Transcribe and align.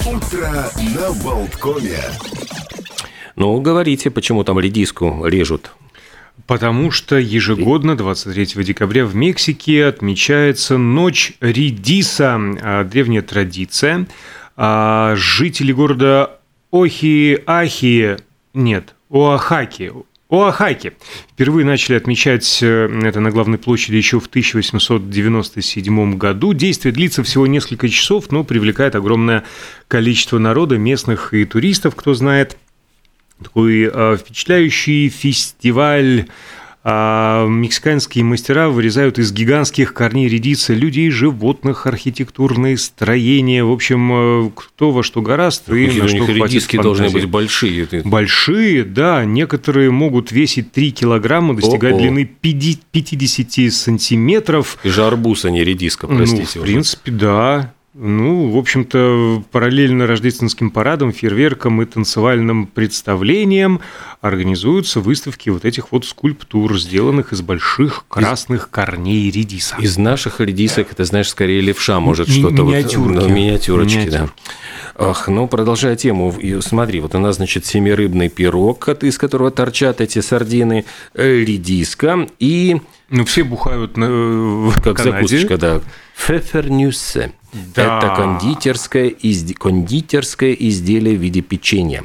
Утро 0.00 0.70
на 0.96 1.12
Болткоме. 1.22 1.98
Ну, 3.36 3.60
говорите, 3.60 4.10
почему 4.10 4.42
там 4.42 4.58
редиску 4.58 5.24
режут? 5.24 5.70
Потому 6.46 6.90
что 6.90 7.16
ежегодно 7.16 7.96
23 7.96 8.64
декабря 8.64 9.06
в 9.06 9.14
Мексике 9.14 9.86
отмечается 9.86 10.78
Ночь 10.78 11.34
редиса, 11.40 12.38
а, 12.60 12.84
древняя 12.84 13.22
традиция. 13.22 14.06
А 14.56 15.14
Жители 15.16 15.72
города 15.72 16.38
Охи-Ахи, 16.72 18.16
нет, 18.52 18.94
Оахаки, 19.10 19.92
Оахаки. 20.30 20.94
Впервые 21.32 21.66
начали 21.66 21.96
отмечать 21.96 22.60
э, 22.62 23.00
это 23.04 23.20
на 23.20 23.30
главной 23.30 23.58
площади 23.58 23.96
еще 23.96 24.20
в 24.20 24.26
1897 24.26 26.16
году. 26.16 26.54
Действие 26.54 26.92
длится 26.92 27.22
всего 27.22 27.46
несколько 27.46 27.88
часов, 27.88 28.30
но 28.30 28.42
привлекает 28.42 28.94
огромное 28.94 29.44
количество 29.86 30.38
народа, 30.38 30.78
местных 30.78 31.34
и 31.34 31.44
туристов, 31.44 31.94
кто 31.94 32.14
знает. 32.14 32.56
Такой 33.42 33.90
э, 33.92 34.16
впечатляющий 34.16 35.08
фестиваль 35.08 36.26
а 36.86 37.46
мексиканские 37.46 38.24
мастера 38.24 38.68
вырезают 38.68 39.18
из 39.18 39.32
гигантских 39.32 39.94
корней 39.94 40.28
редицы 40.28 40.74
людей, 40.74 41.08
животных, 41.08 41.86
архитектурные 41.86 42.76
строения. 42.76 43.64
В 43.64 43.72
общем, 43.72 44.48
э, 44.48 44.50
кто 44.54 44.90
во 44.90 45.02
что 45.02 45.22
гораст, 45.22 45.70
и 45.70 45.86
на 45.86 46.08
что 46.08 46.26
редиски 46.26 46.76
должны 46.76 47.08
быть 47.08 47.24
большие. 47.24 47.88
Большие, 48.04 48.84
да. 48.84 49.24
Некоторые 49.24 49.90
могут 49.90 50.30
весить 50.30 50.72
3 50.72 50.90
килограмма, 50.90 51.56
достигать 51.56 51.94
О-о. 51.94 52.00
длины 52.00 52.26
50 52.26 53.70
сантиметров. 53.70 54.76
И 54.84 54.90
же 54.90 55.06
арбуз, 55.06 55.46
а 55.46 55.50
не 55.50 55.64
редиска, 55.64 56.06
простите. 56.06 56.50
Ну, 56.56 56.60
в 56.60 56.64
принципе, 56.64 57.10
да. 57.10 57.74
Ну, 57.96 58.50
в 58.50 58.56
общем-то, 58.58 59.44
параллельно 59.52 60.08
рождественским 60.08 60.70
парадам, 60.72 61.12
фейерверкам 61.12 61.80
и 61.80 61.84
танцевальным 61.84 62.66
представлениям 62.66 63.80
организуются 64.20 64.98
выставки 64.98 65.48
вот 65.48 65.64
этих 65.64 65.92
вот 65.92 66.04
скульптур, 66.04 66.76
сделанных 66.80 67.32
из 67.32 67.40
больших 67.40 68.04
красных 68.08 68.62
из... 68.64 68.68
корней 68.72 69.30
редиса. 69.30 69.76
Из 69.78 69.96
наших 69.96 70.40
редисок, 70.40 70.90
это, 70.90 71.04
знаешь, 71.04 71.28
скорее 71.28 71.60
левша, 71.60 72.00
может, 72.00 72.26
Ми- 72.26 72.34
что-то 72.34 72.62
миниатюрки. 72.64 72.96
вот... 72.96 73.28
Ну, 73.28 73.28
миниатюрочки, 73.28 73.96
Миниатюр. 73.98 74.34
да. 74.96 75.10
Ах, 75.10 75.28
ну, 75.28 75.46
продолжая 75.46 75.94
тему, 75.94 76.34
смотри, 76.62 76.98
вот 76.98 77.14
у 77.14 77.18
нас, 77.20 77.36
значит, 77.36 77.64
семирыбный 77.64 78.28
пирог, 78.28 78.88
из 79.04 79.18
которого 79.18 79.52
торчат 79.52 80.00
эти 80.00 80.20
сардины, 80.20 80.84
э, 81.14 81.36
редиска 81.44 82.26
и... 82.40 82.80
Ну, 83.10 83.24
все 83.24 83.44
бухают 83.44 83.96
на, 83.96 84.06
э, 84.08 84.70
Как 84.82 84.96
Канаде. 84.96 85.12
закусочка, 85.28 85.58
да. 85.58 85.80
Фефернюссе. 86.14 87.32
Да. 87.74 87.98
Это 87.98 88.14
кондитерское, 88.16 89.08
из... 89.08 89.54
кондитерское 89.54 90.52
изделие 90.52 91.16
в 91.16 91.20
виде 91.20 91.40
печенья. 91.40 92.04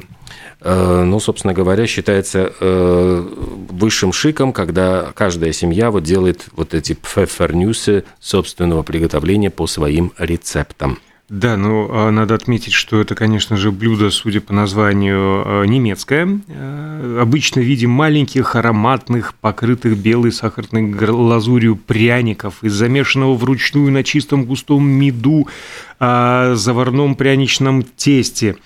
Э, 0.60 1.02
ну, 1.04 1.20
собственно 1.20 1.54
говоря, 1.54 1.86
считается 1.86 2.52
высшим 2.60 4.12
шиком, 4.12 4.52
когда 4.52 5.12
каждая 5.14 5.52
семья 5.52 5.90
вот 5.90 6.02
делает 6.02 6.46
вот 6.52 6.74
эти 6.74 6.92
пфефернюсы 6.92 8.04
собственного 8.20 8.82
приготовления 8.82 9.50
по 9.50 9.66
своим 9.66 10.12
рецептам. 10.18 10.98
Да, 11.30 11.56
ну 11.56 11.88
а 11.92 12.10
надо 12.10 12.34
отметить, 12.34 12.72
что 12.72 13.00
это, 13.00 13.14
конечно 13.14 13.56
же, 13.56 13.70
блюдо, 13.70 14.10
судя 14.10 14.40
по 14.40 14.52
названию, 14.52 15.44
э, 15.46 15.66
немецкое. 15.66 16.40
Э, 16.48 17.18
обычно 17.22 17.62
в 17.62 17.64
виде 17.64 17.86
маленьких, 17.86 18.56
ароматных, 18.56 19.34
покрытых 19.34 19.96
белой 19.96 20.32
сахарной 20.32 20.92
лазурью 20.92 21.76
пряников 21.76 22.64
из 22.64 22.72
замешанного 22.72 23.34
вручную 23.34 23.92
на 23.92 24.02
чистом 24.02 24.44
густом 24.44 24.84
меду 24.88 25.46
а, 26.00 26.56
заварном 26.56 27.14
пряничном 27.14 27.84
тесте. 27.84 28.56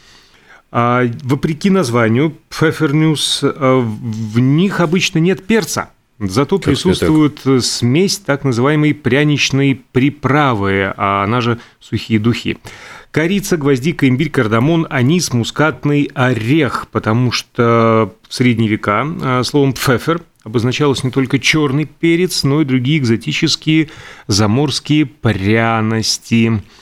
А, 0.73 1.05
вопреки 1.23 1.69
названию, 1.69 2.35
пфефернюс, 2.49 3.41
в 3.43 4.39
них 4.39 4.81
обычно 4.81 5.19
нет 5.19 5.47
перца. 5.47 5.91
Зато 6.19 6.59
как 6.59 6.67
присутствует 6.67 7.41
так? 7.43 7.63
смесь 7.63 8.19
так 8.19 8.45
называемой 8.45 8.95
пряничной 8.95 9.83
приправы, 9.93 10.93
а 10.97 11.25
она 11.25 11.41
же 11.41 11.59
сухие 11.81 12.21
духи. 12.21 12.59
Корица, 13.11 13.57
гвоздика, 13.57 14.09
имбирь, 14.09 14.31
кардамон, 14.31 14.87
анис, 14.91 15.33
мускатный 15.33 16.11
орех, 16.15 16.87
потому 16.91 17.33
что 17.33 18.15
в 18.29 18.35
средние 18.35 18.69
века 18.69 19.05
а, 19.23 19.43
словом 19.43 19.73
«пфефер» 19.73 20.23
обозначалось 20.45 21.03
не 21.05 21.11
только 21.11 21.39
черный 21.39 21.85
перец, 21.85 22.45
но 22.45 22.61
и 22.61 22.65
другие 22.65 22.99
экзотические 22.99 23.91
заморские 24.29 25.07
пряности– 25.07 26.63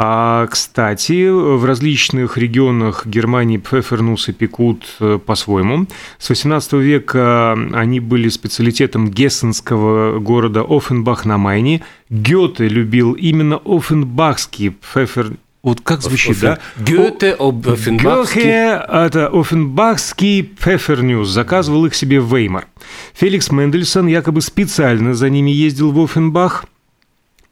а, 0.00 0.46
кстати, 0.46 1.28
в 1.28 1.64
различных 1.64 2.38
регионах 2.38 3.04
Германии 3.04 3.56
пфефернусы 3.56 4.32
пекут 4.32 4.86
э, 5.00 5.18
по-своему. 5.18 5.88
С 6.20 6.30
XVIII 6.30 6.80
века 6.80 7.58
они 7.72 7.98
были 7.98 8.28
специалитетом 8.28 9.10
гессенского 9.10 10.20
города 10.20 10.62
Оффенбах 10.62 11.24
на 11.24 11.36
Майне. 11.36 11.82
Гёте 12.10 12.68
любил 12.68 13.14
именно 13.14 13.56
оффенбахский 13.56 14.70
пфефер 14.70 15.32
вот 15.64 15.80
как 15.80 16.02
звучит, 16.02 16.36
Офен... 16.36 16.42
да? 16.42 16.58
Гёте 16.80 17.32
Оффенбахский. 17.32 18.42
Гёте– 18.42 18.84
это 18.88 19.28
Оффенбахский 19.32 20.44
пфефернюс. 20.44 21.28
Заказывал 21.28 21.86
их 21.86 21.96
себе 21.96 22.20
в 22.20 22.32
Веймар. 22.32 22.68
Феликс 23.14 23.50
Мендельсон 23.50 24.06
якобы 24.06 24.42
специально 24.42 25.14
за 25.14 25.28
ними 25.28 25.50
ездил 25.50 25.90
в 25.90 26.00
Оффенбах– 26.00 26.66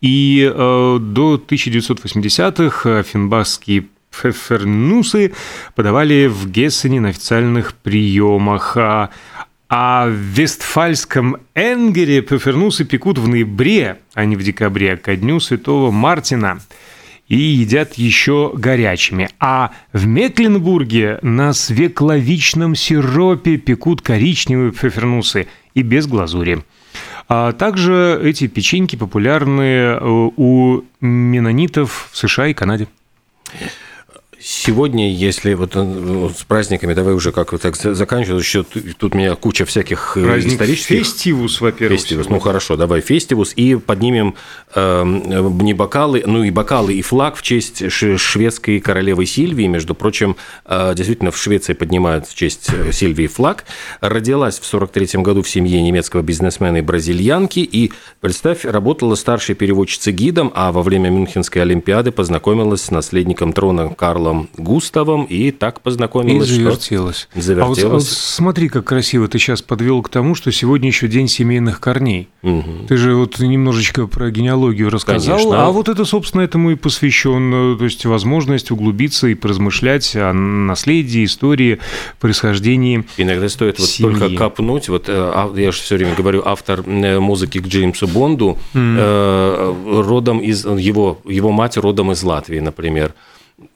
и 0.01 0.51
э, 0.53 0.99
до 1.01 1.37
1980-х 1.37 3.03
финбахские 3.03 3.87
пфефернусы 4.11 5.33
подавали 5.75 6.27
в 6.27 6.51
Гессене 6.51 7.01
на 7.01 7.09
официальных 7.09 7.75
приемах. 7.75 8.77
А, 8.77 9.11
а 9.69 10.07
в 10.07 10.13
Вестфальском 10.13 11.39
Энгере 11.55 12.23
пфефернусы 12.23 12.85
пекут 12.85 13.19
в 13.19 13.29
ноябре, 13.29 13.99
а 14.15 14.25
не 14.25 14.37
в 14.37 14.43
декабре, 14.43 14.97
ко 14.97 15.17
дню 15.17 15.41
Святого 15.41 15.91
Мартина 15.91 16.61
и 17.29 17.37
едят 17.37 17.95
еще 17.95 18.53
горячими. 18.55 19.29
А 19.41 19.73
в 19.93 20.07
Мекленбурге 20.07 21.19
на 21.23 21.53
свекловичном 21.53 22.75
сиропе 22.75 23.57
пекут 23.57 24.01
коричневые 24.01 24.73
пфефернусы 24.73 25.49
и 25.75 25.83
без 25.83 26.07
глазури. 26.07 26.63
А 27.29 27.53
также 27.53 28.21
эти 28.23 28.47
печеньки 28.47 28.97
популярны 28.97 29.63
э, 29.63 29.99
у 30.01 30.85
менонитов 31.01 32.09
в 32.13 32.17
США 32.17 32.49
и 32.49 32.55
Канаде. 32.55 32.87
Сегодня, 34.49 35.13
если 35.13 35.55
вот 35.55 35.73
э, 35.75 36.31
с 36.33 36.45
праздниками, 36.45 36.95
давай 36.95 37.15
уже 37.15 37.33
как 37.33 37.51
вот 37.51 37.63
так 37.63 37.75
заканчивать, 37.75 38.45
еще 38.45 38.63
тут 38.97 39.13
у 39.17 39.19
меня 39.19 39.35
куча 39.35 39.65
всяких 39.65 40.17
э, 40.17 40.25
Праздник 40.25 40.53
исторических... 40.53 40.99
Фестивус, 41.01 41.61
во-первых. 41.61 41.99
Фестивус, 41.99 42.29
ну 42.29 42.39
хорошо, 42.39 42.77
давай 42.77 43.01
фестивус, 43.01 43.53
и 43.57 43.75
поднимем 43.75 44.37
э, 44.73 45.03
не 45.05 45.75
бокалы, 45.75 46.23
ну 46.25 46.45
и 46.45 46.51
бокалы, 46.51 46.95
и 46.95 47.03
флаг 47.03 47.35
в 47.35 47.43
честь 47.43 47.91
шведской 47.91 48.79
королевы 48.79 49.27
Сильвии, 49.27 49.67
между 49.67 49.97
прочим, 49.97 50.37
э, 50.65 50.95
действительно 50.95 51.33
в 51.33 51.39
Швеции 51.39 51.73
поднимают 51.73 52.29
в 52.29 52.35
честь 52.37 52.71
Сильвии 52.93 53.27
флаг. 53.27 53.65
Родилась 54.01 54.61
в 54.61 54.65
43 54.65 55.23
году 55.23 55.43
в 55.43 55.49
семье 55.49 55.83
немецкого 55.83 56.23
бизнесмена 56.23 56.77
и 56.77 56.83
бразильянки, 56.83 57.59
и, 57.59 57.91
представь, 58.21 58.65
работала 58.65 59.17
старшей 59.17 59.57
переводчицей 59.57 60.13
гидом, 60.13 60.53
а 60.55 60.71
во 60.71 60.85
время 60.85 61.11
Мюнхенской 61.11 61.63
Олимпиады 61.63 62.13
познакомилась 62.13 62.83
с 62.83 62.93
наследником 62.93 63.53
трона 63.53 63.93
Карлом 63.93 64.36
Карлом 64.37 64.49
Густавом, 64.57 65.25
и 65.25 65.51
так 65.51 65.81
познакомилась. 65.81 66.51
И 66.51 66.55
завертелась. 66.55 67.29
Что... 67.31 67.41
завертелась. 67.41 67.85
А 67.85 67.89
вот, 67.89 67.93
вот 67.95 68.05
смотри, 68.05 68.69
как 68.69 68.85
красиво 68.85 69.29
ты 69.29 69.39
сейчас 69.39 69.63
подвел 69.63 70.03
к 70.03 70.09
тому, 70.09 70.35
что 70.35 70.51
сегодня 70.53 70.89
еще 70.89 71.09
день 71.09 71.29
семейных 71.29 71.81
корней. 71.81 72.29
Угу. 72.43 72.87
Ты 72.89 72.97
же 72.97 73.15
вот 73.15 73.39
немножечко 73.39 74.07
про 74.07 74.31
генеалогию 74.31 74.91
рассказал, 74.91 75.39
Конечно. 75.39 75.67
а 75.67 75.71
вот 75.71 75.89
это, 75.89 76.05
собственно, 76.05 76.43
этому 76.43 76.73
и 76.73 76.75
посвящен, 76.75 77.77
то 77.79 77.85
есть 77.85 78.05
возможность 78.05 78.71
углубиться 78.71 79.29
и 79.29 79.35
поразмышлять 79.35 80.15
о 80.17 80.33
наследии, 80.33 81.25
истории, 81.25 81.79
происхождении 82.21 83.05
Иногда 83.17 83.49
стоит 83.49 83.79
вот 83.79 83.89
только 83.99 84.31
копнуть, 84.31 84.89
вот 84.89 85.09
э, 85.09 85.13
а, 85.13 85.53
я 85.57 85.73
же 85.73 85.81
все 85.81 85.97
время 85.97 86.15
говорю, 86.15 86.43
автор 86.45 86.83
э, 86.87 87.19
музыки 87.19 87.59
к 87.59 87.67
Джеймсу 87.67 88.07
Бонду, 88.07 88.59
mm. 88.75 90.03
родом 90.03 90.39
из, 90.41 90.65
его, 90.65 91.19
его 91.25 91.51
мать 91.51 91.77
родом 91.77 92.13
из 92.13 92.23
Латвии, 92.23 92.59
например. 92.59 93.15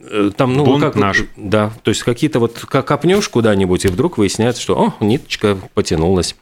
Э, 0.00 0.30
там, 0.36 0.54
ну, 0.54 0.64
Бонд 0.64 0.84
как 0.84 0.96
наш. 0.96 1.24
Да, 1.36 1.72
то 1.82 1.90
есть 1.90 2.02
какие-то 2.02 2.38
вот 2.38 2.58
копнешь 2.58 3.28
куда-нибудь, 3.28 3.84
и 3.84 3.88
вдруг 3.88 4.18
выясняется, 4.18 4.60
что, 4.60 4.78
о, 4.78 5.04
ниточка 5.04 5.58
потянулась. 5.74 6.36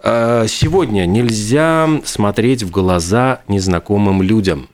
А, 0.00 0.46
сегодня 0.46 1.06
нельзя 1.06 1.88
смотреть 2.04 2.62
в 2.62 2.70
глаза 2.70 3.40
незнакомым 3.48 4.22
людям. 4.22 4.68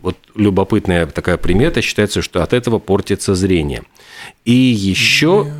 Вот 0.00 0.16
любопытная 0.34 1.06
такая 1.06 1.36
примета, 1.36 1.82
считается, 1.82 2.22
что 2.22 2.42
от 2.42 2.52
этого 2.52 2.78
портится 2.78 3.34
зрение. 3.34 3.82
И 4.44 4.52
еще 4.52 5.52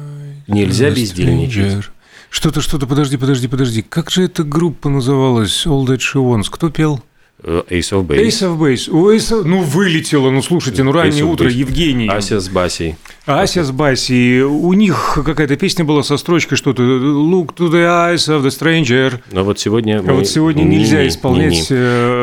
нельзя 0.49 0.91
бездельничать. 0.91 1.85
Что-то, 2.31 2.61
что-то, 2.61 2.87
подожди, 2.87 3.17
подожди, 3.17 3.49
подожди. 3.49 3.83
Как 3.83 4.11
же 4.11 4.25
эта 4.25 4.45
группа 4.45 4.89
называлась? 4.89 5.67
All 5.67 5.85
That 5.85 5.99
She 5.99 6.15
Wants? 6.15 6.47
Кто 6.49 6.71
пел? 6.71 7.03
Э, 7.43 7.63
Ace 7.71 7.93
of 7.93 8.07
Base. 8.07 8.27
Ace 8.27 8.43
of 8.43 8.59
Base. 8.59 8.91
У 8.91 9.11
Ace. 9.11 9.43
Ну, 9.45 9.63
вылетело. 9.63 10.31
Ну, 10.31 10.43
слушайте, 10.43 10.83
ну, 10.83 10.93
раннее 10.93 11.25
утро, 11.25 11.47
Base. 11.49 11.53
Евгений. 11.53 12.09
Ася 12.09 12.41
с 12.41 12.49
Басей. 12.49 12.97
Ася 13.27 13.65
с 13.65 13.71
Басей. 13.71 14.43
У 14.43 14.73
них 14.73 15.19
какая-то 15.25 15.57
песня 15.57 15.85
была 15.85 16.03
со 16.03 16.17
строчкой 16.17 16.59
что-то 16.59 16.83
«Look 16.83 17.55
to 17.57 17.71
the 17.71 17.85
eyes 17.85 18.29
of 18.29 18.43
the 18.43 18.49
stranger». 18.49 19.21
Но 19.33 19.45
вот 19.45 19.59
сегодня... 19.59 20.03
А 20.07 20.13
вот 20.13 20.29
сегодня 20.29 20.63
нельзя 20.65 21.07
исполнять... 21.07 21.71
Не, 21.71 21.77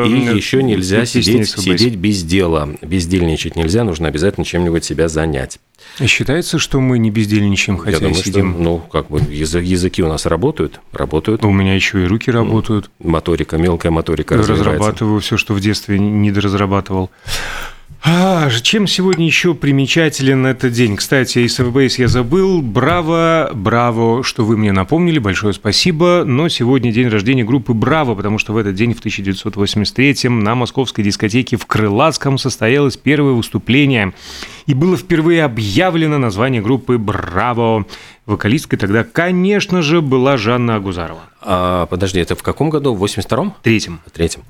не. 0.08 0.32
И 0.32 0.36
еще 0.36 0.62
нельзя 0.62 1.04
сидеть, 1.06 1.48
сидеть 1.50 1.96
без 1.96 2.22
дела. 2.22 2.68
Бездельничать 2.82 3.56
нельзя, 3.56 3.84
нужно 3.84 4.08
обязательно 4.08 4.44
чем-нибудь 4.44 4.84
себя 4.84 5.08
занять. 5.08 5.58
Считается, 6.04 6.58
что 6.58 6.80
мы 6.80 6.98
не 6.98 7.10
бездельничаем, 7.10 7.78
хотя 7.78 7.96
Я 7.96 7.98
думаю, 8.00 8.14
сидим. 8.14 8.52
Что, 8.52 8.62
ну, 8.62 8.78
как 8.78 9.08
бы 9.08 9.20
языки 9.30 10.02
у 10.02 10.08
нас 10.08 10.26
работают, 10.26 10.80
работают. 10.92 11.44
У 11.44 11.50
меня 11.50 11.74
еще 11.74 12.04
и 12.04 12.06
руки 12.06 12.30
работают. 12.30 12.90
Моторика, 12.98 13.56
мелкая 13.58 13.90
моторика. 13.90 14.36
Разрабатываю 14.36 15.07
все, 15.20 15.36
что 15.36 15.54
в 15.54 15.60
детстве 15.60 15.98
не 15.98 16.30
доразрабатывал. 16.30 17.10
А, 18.04 18.48
чем 18.62 18.86
сегодня 18.86 19.26
еще 19.26 19.54
примечателен 19.54 20.46
этот 20.46 20.72
день? 20.72 20.96
Кстати, 20.96 21.38
Base 21.38 21.94
я 21.98 22.08
забыл. 22.08 22.62
Браво, 22.62 23.50
браво, 23.52 24.22
что 24.22 24.44
вы 24.44 24.56
мне 24.56 24.72
напомнили. 24.72 25.18
Большое 25.18 25.52
спасибо. 25.52 26.22
Но 26.24 26.48
сегодня 26.48 26.92
день 26.92 27.08
рождения 27.08 27.44
группы 27.44 27.74
«Браво», 27.74 28.14
потому 28.14 28.38
что 28.38 28.52
в 28.52 28.56
этот 28.56 28.74
день, 28.74 28.94
в 28.94 29.04
1983-м, 29.04 30.38
на 30.40 30.54
московской 30.54 31.02
дискотеке 31.02 31.56
в 31.56 31.66
Крылатском 31.66 32.38
состоялось 32.38 32.96
первое 32.96 33.32
выступление. 33.32 34.12
И 34.66 34.74
было 34.74 34.96
впервые 34.96 35.44
объявлено 35.44 36.18
название 36.18 36.62
группы 36.62 36.98
«Браво». 36.98 37.84
Вокалисткой 38.26 38.78
тогда, 38.78 39.04
конечно 39.04 39.80
же, 39.80 40.02
была 40.02 40.36
Жанна 40.36 40.76
Агузарова. 40.76 41.22
А, 41.40 41.86
подожди, 41.86 42.20
это 42.20 42.36
в 42.36 42.42
каком 42.42 42.68
году? 42.68 42.94
В 42.94 43.02
82-м? 43.02 43.54
Третьем. 43.62 44.00
Третьем. 44.12 44.42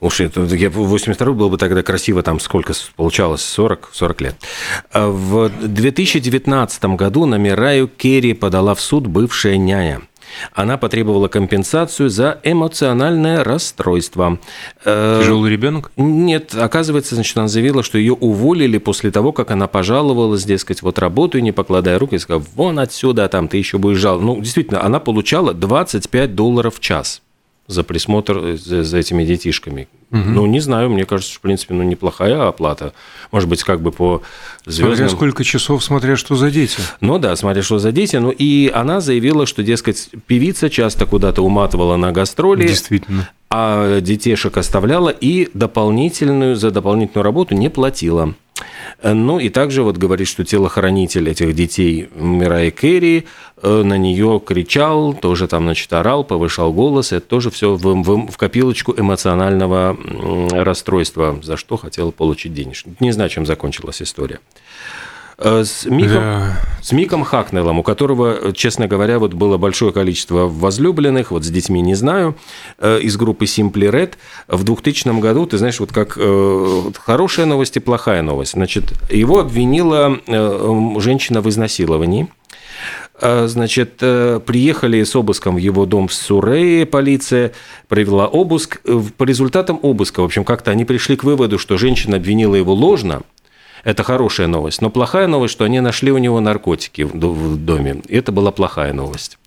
Уж 0.00 0.20
это, 0.20 0.42
я 0.42 0.70
82 0.70 1.32
было 1.32 1.48
бы 1.48 1.58
тогда 1.58 1.82
красиво, 1.82 2.22
там 2.22 2.40
сколько 2.40 2.72
получалось, 2.96 3.42
40, 3.42 3.90
40 3.92 4.20
лет. 4.22 4.36
А 4.92 5.08
в 5.08 5.50
2019 5.60 6.84
году 6.96 7.26
на 7.26 7.36
Мираю 7.36 7.88
Керри 7.88 8.32
подала 8.32 8.74
в 8.74 8.80
суд 8.80 9.06
бывшая 9.06 9.58
няня. 9.58 10.00
Она 10.52 10.78
потребовала 10.78 11.28
компенсацию 11.28 12.08
за 12.08 12.40
эмоциональное 12.44 13.42
расстройство. 13.44 14.38
Э, 14.84 15.18
Тяжелый 15.20 15.50
ребенок? 15.50 15.90
Нет, 15.96 16.54
оказывается, 16.54 17.16
значит, 17.16 17.36
она 17.36 17.48
заявила, 17.48 17.82
что 17.82 17.98
ее 17.98 18.12
уволили 18.12 18.78
после 18.78 19.10
того, 19.10 19.32
как 19.32 19.50
она 19.50 19.66
пожаловалась, 19.66 20.44
дескать, 20.44 20.82
вот 20.82 20.98
работаю, 20.98 21.42
не 21.42 21.52
покладая 21.52 21.98
руки, 21.98 22.14
и 22.14 22.18
сказала, 22.18 22.44
вон 22.54 22.78
отсюда, 22.78 23.28
там 23.28 23.48
ты 23.48 23.56
еще 23.56 23.78
будешь 23.78 23.98
жаловаться. 23.98 24.26
Ну, 24.26 24.40
действительно, 24.40 24.84
она 24.84 25.00
получала 25.00 25.52
25 25.52 26.34
долларов 26.34 26.76
в 26.76 26.80
час 26.80 27.22
за 27.70 27.84
присмотр 27.84 28.38
э, 28.38 28.56
за, 28.56 28.82
за 28.82 28.98
этими 28.98 29.24
детишками. 29.24 29.88
Угу. 30.10 30.18
Ну, 30.18 30.46
не 30.46 30.60
знаю, 30.60 30.90
мне 30.90 31.04
кажется, 31.04 31.36
в 31.36 31.40
принципе, 31.40 31.74
ну, 31.74 31.82
неплохая 31.82 32.48
оплата. 32.48 32.92
Может 33.30 33.48
быть, 33.48 33.62
как 33.62 33.80
бы 33.80 33.92
по 33.92 34.22
звездам... 34.66 34.96
Смотря 34.96 35.08
сколько 35.08 35.44
часов, 35.44 35.84
смотря 35.84 36.16
что 36.16 36.34
за 36.34 36.50
дети. 36.50 36.78
Ну 37.00 37.18
да, 37.18 37.36
смотря 37.36 37.62
что 37.62 37.78
за 37.78 37.92
дети. 37.92 38.16
Ну 38.16 38.30
и 38.30 38.70
она 38.74 39.00
заявила, 39.00 39.46
что, 39.46 39.62
дескать, 39.62 40.10
певица 40.26 40.68
часто 40.68 41.06
куда-то 41.06 41.42
уматывала 41.42 41.96
на 41.96 42.10
гастроли. 42.10 42.66
Действительно. 42.66 43.30
А 43.50 44.00
детишек 44.00 44.56
оставляла 44.56 45.10
и 45.10 45.48
дополнительную, 45.54 46.56
за 46.56 46.70
дополнительную 46.70 47.24
работу 47.24 47.54
не 47.54 47.68
платила. 47.68 48.34
Ну 49.02 49.38
и 49.38 49.48
также 49.48 49.82
вот 49.82 49.96
говорит, 49.96 50.28
что 50.28 50.44
телохранитель 50.44 51.28
этих 51.28 51.54
детей 51.54 52.08
Мирай 52.14 52.70
Керри 52.70 53.26
э, 53.62 53.82
на 53.82 53.98
нее 53.98 54.40
кричал, 54.44 55.14
тоже 55.14 55.48
там, 55.48 55.64
значит, 55.64 55.92
орал, 55.92 56.24
повышал 56.24 56.72
голос. 56.72 57.12
Это 57.12 57.26
тоже 57.26 57.50
все 57.50 57.74
в, 57.74 57.82
в, 57.82 58.30
в 58.30 58.36
копилочку 58.36 58.94
эмоционального 58.96 59.96
расстройства, 60.50 61.38
за 61.42 61.56
что 61.56 61.76
хотел 61.76 62.12
получить 62.12 62.54
денежку. 62.54 62.90
Не 63.00 63.12
знаю, 63.12 63.30
чем 63.30 63.46
закончилась 63.46 64.02
история. 64.02 64.40
Э, 65.42 65.64
с 65.64 65.86
Миком, 65.86 66.14
да. 66.16 66.60
с 66.82 66.92
Миком 66.92 67.24
Хакнеллом, 67.24 67.78
у 67.78 67.82
которого, 67.82 68.52
честно 68.52 68.86
говоря, 68.86 69.18
вот 69.18 69.32
было 69.32 69.56
большое 69.56 69.90
количество 69.90 70.46
возлюбленных, 70.46 71.30
вот 71.30 71.44
с 71.44 71.48
детьми 71.48 71.80
не 71.80 71.94
знаю, 71.94 72.36
э, 72.78 73.00
из 73.00 73.16
группы 73.16 73.46
Simply 73.46 73.90
Red. 73.90 74.12
В 74.48 74.64
2000 74.64 75.18
году, 75.18 75.46
ты 75.46 75.56
знаешь, 75.56 75.80
вот 75.80 75.92
как 75.92 76.18
э, 76.20 76.82
хорошая 76.98 77.46
новость 77.46 77.78
и 77.78 77.80
плохая 77.80 78.20
новость. 78.20 78.52
Значит, 78.52 78.92
его 79.10 79.40
обвинила 79.40 80.18
женщина 81.00 81.40
в 81.40 81.48
изнасиловании. 81.48 82.28
Значит, 83.20 83.96
приехали 83.96 85.02
с 85.02 85.14
обыском 85.14 85.56
в 85.56 85.58
его 85.58 85.84
дом 85.84 86.08
в 86.08 86.14
Сурее, 86.14 86.86
полиция 86.86 87.52
провела 87.88 88.26
обыск. 88.26 88.80
По 89.18 89.24
результатам 89.24 89.78
обыска, 89.82 90.20
в 90.20 90.24
общем, 90.24 90.44
как-то 90.44 90.70
они 90.70 90.86
пришли 90.86 91.16
к 91.16 91.24
выводу, 91.24 91.58
что 91.58 91.76
женщина 91.76 92.16
обвинила 92.16 92.54
его 92.54 92.72
ложно, 92.72 93.22
это 93.84 94.02
хорошая 94.02 94.46
новость. 94.46 94.82
Но 94.82 94.90
плохая 94.90 95.26
новость, 95.26 95.52
что 95.52 95.64
они 95.64 95.80
нашли 95.80 96.12
у 96.12 96.18
него 96.18 96.40
наркотики 96.40 97.02
в 97.02 97.56
доме. 97.56 98.02
Это 98.08 98.32
была 98.32 98.50
плохая 98.50 98.92
новость. 98.92 99.38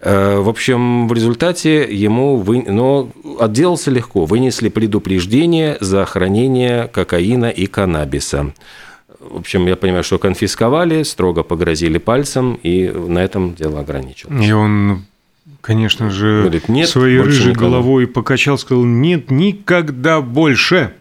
Э, 0.00 0.38
в 0.38 0.48
общем, 0.48 1.08
в 1.08 1.12
результате 1.12 1.82
ему, 1.94 2.36
вы... 2.36 2.62
но 2.62 3.10
отделался 3.38 3.90
легко, 3.90 4.24
вынесли 4.24 4.68
предупреждение 4.68 5.76
за 5.80 6.04
хранение 6.06 6.88
кокаина 6.88 7.50
и 7.50 7.66
каннабиса. 7.66 8.52
В 9.20 9.36
общем, 9.36 9.66
я 9.66 9.76
понимаю, 9.76 10.02
что 10.02 10.18
конфисковали, 10.18 11.02
строго 11.02 11.42
погрозили 11.42 11.98
пальцем, 11.98 12.58
и 12.62 12.88
на 12.88 13.18
этом 13.18 13.54
дело 13.54 13.80
ограничилось. 13.80 14.46
И 14.46 14.52
он 14.52 15.04
конечно 15.60 16.10
же, 16.10 16.42
Говорит, 16.42 16.68
нет, 16.68 16.88
своей 16.88 17.20
рыжей 17.20 17.50
никого. 17.50 17.66
головой 17.66 18.06
покачал, 18.06 18.56
сказал, 18.56 18.84
нет, 18.84 19.30
никогда 19.30 20.22
больше. 20.22 20.94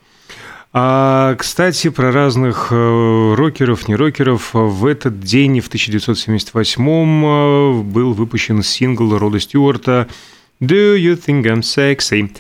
А, 0.72 1.36
кстати, 1.36 1.90
про 1.90 2.12
разных 2.12 2.68
э, 2.70 3.34
рокеров, 3.36 3.88
не 3.88 3.96
рокеров. 3.96 4.52
В 4.54 4.86
этот 4.86 5.20
день, 5.20 5.62
в 5.62 5.70
1978-м, 5.70 7.26
э, 7.26 7.82
был 7.82 8.14
выпущен 8.14 8.62
сингл 8.62 9.18
Рода 9.18 9.40
Стюарта 9.40 10.08
«Do 10.62 10.96
you 10.96 11.20
think 11.20 11.44
I'm 11.44 11.62
sexy?» 11.62 12.32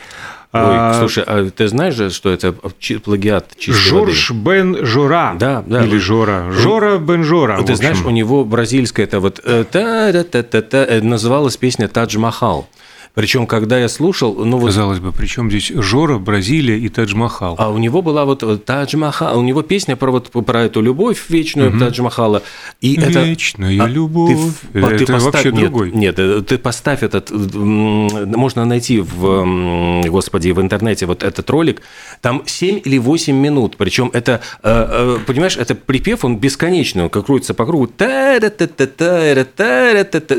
Ой, 0.51 0.61
а, 0.63 0.95
слушай, 0.97 1.23
а 1.25 1.49
ты 1.51 1.67
знаешь 1.67 1.93
же, 1.93 2.09
что 2.09 2.31
это 2.31 2.53
плагиат 2.53 3.55
чистой 3.55 3.81
Жорж 3.81 4.31
воды? 4.31 4.41
Бен 4.41 4.85
Жора. 4.85 5.35
Да, 5.39 5.63
да. 5.65 5.83
Или 5.85 5.99
Жора. 5.99 6.51
Жора 6.51 6.97
Бен 6.97 7.23
Жора. 7.23 7.61
Ты 7.61 7.75
знаешь, 7.75 8.01
у 8.03 8.09
него 8.09 8.43
бразильская 8.43 9.05
это 9.05 9.19
вот 9.19 9.35
та 9.43 10.23
та 10.23 10.43
та 10.43 10.61
та 10.61 11.01
называлась 11.01 11.55
песня 11.55 11.87
Тадж 11.87 12.17
Махал. 12.17 12.67
Причем, 13.13 13.47
когда 13.47 13.79
я 13.79 13.89
слушал, 13.89 14.45
ну 14.45 14.57
вот... 14.57 14.67
Казалось 14.67 14.99
бы, 14.99 15.11
причем 15.11 15.49
здесь 15.49 15.71
Жора, 15.73 16.17
Бразилия 16.17 16.77
и 16.77 16.89
Тадж-Махал. 16.89 17.55
А 17.57 17.69
у 17.69 17.77
него 17.77 18.01
была 18.01 18.25
вот 18.25 18.43
Тадж-Махал, 18.65 19.37
у 19.37 19.43
него 19.43 19.61
песня 19.61 19.95
про 19.95 20.11
вот 20.11 20.29
про 20.29 20.63
эту 20.63 20.81
любовь 20.81 21.29
вечную 21.29 21.69
угу. 21.69 21.79
Тадж-Махала. 21.79 22.43
И 22.81 22.95
Вечная 22.95 23.75
это... 23.75 23.85
любовь. 23.85 24.37
Ты, 24.73 24.79
это 24.79 24.97
ты 24.97 25.05
поставь, 25.05 25.33
вообще 25.33 25.51
нет, 25.51 25.61
другой. 25.61 25.91
Нет, 25.91 26.19
э, 26.19 26.41
ты 26.41 26.57
поставь 26.57 27.03
этот, 27.03 27.31
можно 27.31 28.65
найти 28.65 28.99
в, 28.99 30.05
господи, 30.07 30.51
в 30.51 30.61
интернете 30.61 31.05
вот 31.05 31.23
этот 31.23 31.49
ролик, 31.49 31.81
там 32.21 32.43
7 32.45 32.81
или 32.85 32.97
8 32.97 33.35
минут, 33.35 33.77
причем 33.77 34.11
это, 34.13 34.41
э, 34.63 35.17
э, 35.17 35.19
понимаешь, 35.25 35.57
это 35.57 35.75
припев, 35.75 36.23
он 36.25 36.37
бесконечный, 36.37 37.03
он 37.03 37.09
как 37.09 37.25
крутится 37.25 37.53
по 37.53 37.65
кругу, 37.65 37.85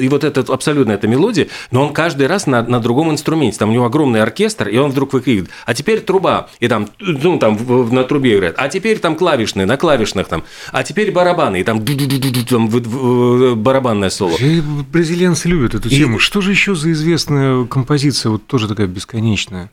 и 0.00 0.08
вот 0.08 0.24
эта 0.24 0.52
абсолютно 0.52 0.92
эта 0.92 1.08
мелодия, 1.08 1.48
но 1.70 1.86
он 1.86 1.92
каждый 1.92 2.26
раз 2.26 2.46
на 2.46 2.59
на 2.62 2.80
другом 2.80 3.10
инструменте. 3.10 3.58
Там 3.58 3.70
у 3.70 3.72
него 3.72 3.84
огромный 3.84 4.22
оркестр, 4.22 4.68
и 4.68 4.76
он 4.76 4.90
вдруг 4.90 5.12
выкрикивает, 5.12 5.50
а 5.66 5.74
теперь 5.74 6.00
труба, 6.00 6.48
и 6.60 6.68
там, 6.68 6.88
ну, 6.98 7.38
там 7.38 7.58
на 7.92 8.04
трубе 8.04 8.36
играет, 8.36 8.54
а 8.58 8.68
теперь 8.68 8.98
там 8.98 9.16
клавишные, 9.16 9.66
на 9.66 9.76
клавишных 9.76 10.28
там, 10.28 10.44
а 10.72 10.82
теперь 10.82 11.10
барабаны, 11.12 11.60
и 11.60 11.64
там, 11.64 11.84
там 12.48 12.68
барабанное 13.62 14.10
соло. 14.10 14.36
Бразильянцы 14.92 15.48
любят 15.48 15.74
эту 15.74 15.88
тему. 15.88 16.16
И... 16.16 16.18
Что 16.18 16.40
же 16.40 16.50
еще 16.50 16.74
за 16.74 16.92
известная 16.92 17.64
композиция, 17.64 18.30
вот 18.30 18.46
тоже 18.46 18.68
такая 18.68 18.86
бесконечная? 18.86 19.70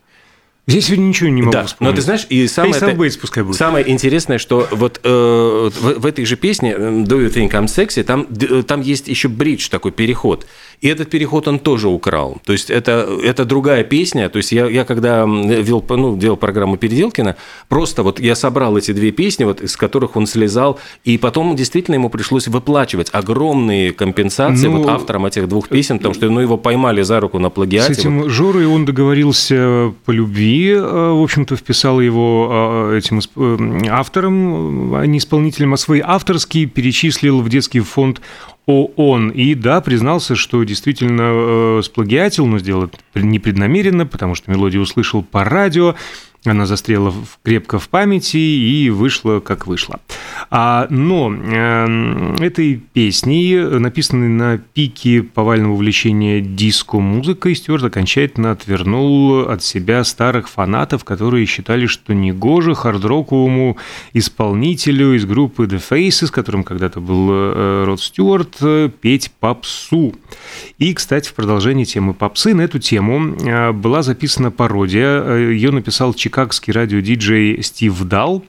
Здесь 0.70 0.88
сегодня 0.88 1.06
ничего 1.06 1.30
не 1.30 1.42
могу 1.42 1.54
да, 1.54 1.64
вспомнить. 1.64 1.92
Но 1.92 1.96
ты 1.96 2.02
знаешь, 2.02 2.28
и 2.28 2.46
самое, 2.46 2.76
это, 2.76 2.92
Bates, 2.92 3.18
пускай 3.18 3.42
будет. 3.42 3.56
самое 3.56 3.90
интересное, 3.90 4.38
что 4.38 4.68
вот 4.72 5.00
э, 5.02 5.10
в, 5.10 6.00
в 6.00 6.06
этой 6.06 6.26
же 6.26 6.36
песне 6.36 6.74
Do 6.74 7.26
You 7.26 7.34
Think 7.34 7.52
I'm 7.52 7.68
Sexy, 7.68 8.04
там, 8.04 8.28
там 8.66 8.82
есть 8.82 9.08
еще 9.08 9.30
бридж, 9.30 9.70
такой 9.70 9.94
переход. 9.94 10.46
И 10.80 10.88
этот 10.88 11.10
переход 11.10 11.48
он 11.48 11.58
тоже 11.58 11.88
украл. 11.88 12.38
То 12.46 12.54
есть 12.54 12.70
это, 12.70 13.10
это 13.24 13.46
другая 13.46 13.84
песня. 13.84 14.30
То 14.30 14.38
есть 14.38 14.52
я, 14.52 14.68
я 14.68 14.86
когда 14.86 15.26
вел, 15.26 15.84
ну, 15.90 16.16
делал 16.16 16.38
программу 16.38 16.78
Переделкина, 16.78 17.36
просто 17.68 18.04
вот 18.04 18.20
я 18.20 18.36
собрал 18.36 18.78
эти 18.78 18.92
две 18.92 19.12
песни, 19.12 19.44
вот, 19.44 19.62
из 19.62 19.76
которых 19.76 20.16
он 20.16 20.28
слезал, 20.28 20.80
и 21.04 21.18
потом 21.18 21.56
действительно 21.56 21.96
ему 21.96 22.10
пришлось 22.10 22.48
выплачивать 22.48 23.10
огромные 23.12 23.92
компенсации 23.92 24.68
ну, 24.68 24.84
вот 24.84 24.90
авторам 24.90 25.26
этих 25.26 25.48
двух 25.48 25.68
песен, 25.68 25.98
потому 25.98 26.14
что 26.14 26.30
ну, 26.30 26.42
его 26.42 26.58
поймали 26.58 27.02
за 27.02 27.20
руку 27.20 27.40
на 27.40 27.50
плагиате. 27.50 27.96
С 27.96 27.98
этим 27.98 28.22
вот. 28.22 28.30
Жорой 28.30 28.68
он 28.68 28.86
договорился 28.86 29.94
по 30.06 30.12
любви, 30.12 30.74
э, 30.74 30.80
в 30.80 31.24
общем-то, 31.24 31.56
вписал 31.56 32.00
его 32.00 32.90
э, 32.92 32.98
этим 33.00 33.20
э, 33.36 33.88
автором, 33.90 34.94
а 34.94 35.06
не 35.08 35.18
исполнителем, 35.18 35.74
а 35.74 35.78
свои 35.78 36.02
авторские 36.04 36.68
перечислил 36.68 37.42
в 37.42 37.50
детский 37.50 37.80
фонд 37.80 38.22
ООН. 38.68 39.30
И 39.32 39.56
да, 39.56 39.82
признался, 39.82 40.36
что 40.36 40.64
действительно 40.64 41.80
э, 41.80 41.82
сплагиатил, 41.84 42.46
но 42.46 42.60
сделал 42.60 42.84
это 42.84 42.98
непреднамеренно, 43.16 44.06
потому 44.06 44.36
что 44.36 44.52
мелодию 44.52 44.82
услышал 44.84 45.24
по 45.24 45.44
радио. 45.44 45.96
Она 46.46 46.66
застряла 46.66 47.14
крепко 47.44 47.80
в 47.80 47.90
памяти 47.90 48.38
и 48.38 48.90
вышла, 48.90 49.40
как 49.40 49.68
вышла. 49.68 50.00
А, 50.50 50.88
но 50.90 51.34
э, 51.34 52.36
этой 52.40 52.82
песней, 52.94 53.58
написанной 53.58 54.30
на 54.30 54.58
пике 54.58 55.24
повального 55.24 55.74
увлечения 55.74 56.42
диско-музыкой, 56.42 57.56
Стюарт 57.56 57.84
окончательно 57.84 58.52
отвернул 58.52 59.50
от 59.50 59.64
себя 59.64 60.04
старых 60.04 60.50
фанатов, 60.50 61.04
которые 61.04 61.46
считали, 61.46 61.86
что 61.86 62.14
негоже 62.14 62.74
хард-роковому 62.74 63.78
исполнителю 64.14 65.16
из 65.16 65.26
группы 65.26 65.66
The 65.66 65.82
Faces, 65.90 66.32
которым 66.32 66.64
когда-то 66.64 67.02
был 67.02 67.30
э, 67.32 67.84
Род 67.86 68.02
Стюарт, 68.02 68.58
э, 68.62 68.90
петь 69.02 69.32
попсу. 69.40 70.16
И, 70.78 70.94
кстати, 70.94 71.30
в 71.30 71.34
продолжении 71.34 71.84
темы 71.84 72.14
попсы 72.14 72.54
на 72.54 72.62
эту 72.62 72.80
тему 72.80 73.36
э, 73.36 73.72
была 73.72 74.04
записана 74.04 74.52
пародия. 74.52 75.38
Ее 75.38 75.72
написал 75.72 76.14
чикагский 76.28 76.74
радиодиджей 76.74 77.64
Стив 77.64 77.98
Дал, 78.04 78.44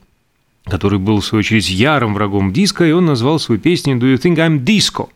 который 0.64 0.98
был, 0.98 1.20
в 1.20 1.24
свою 1.24 1.40
очередь, 1.40 1.70
ярым 1.70 2.14
врагом 2.14 2.52
диска, 2.52 2.84
и 2.84 2.90
он 2.90 3.06
назвал 3.06 3.38
свою 3.38 3.60
песню 3.60 3.96
«Do 3.96 4.12
you 4.12 4.18
think 4.20 4.36
I'm 4.36 4.64
disco?». 4.64 5.10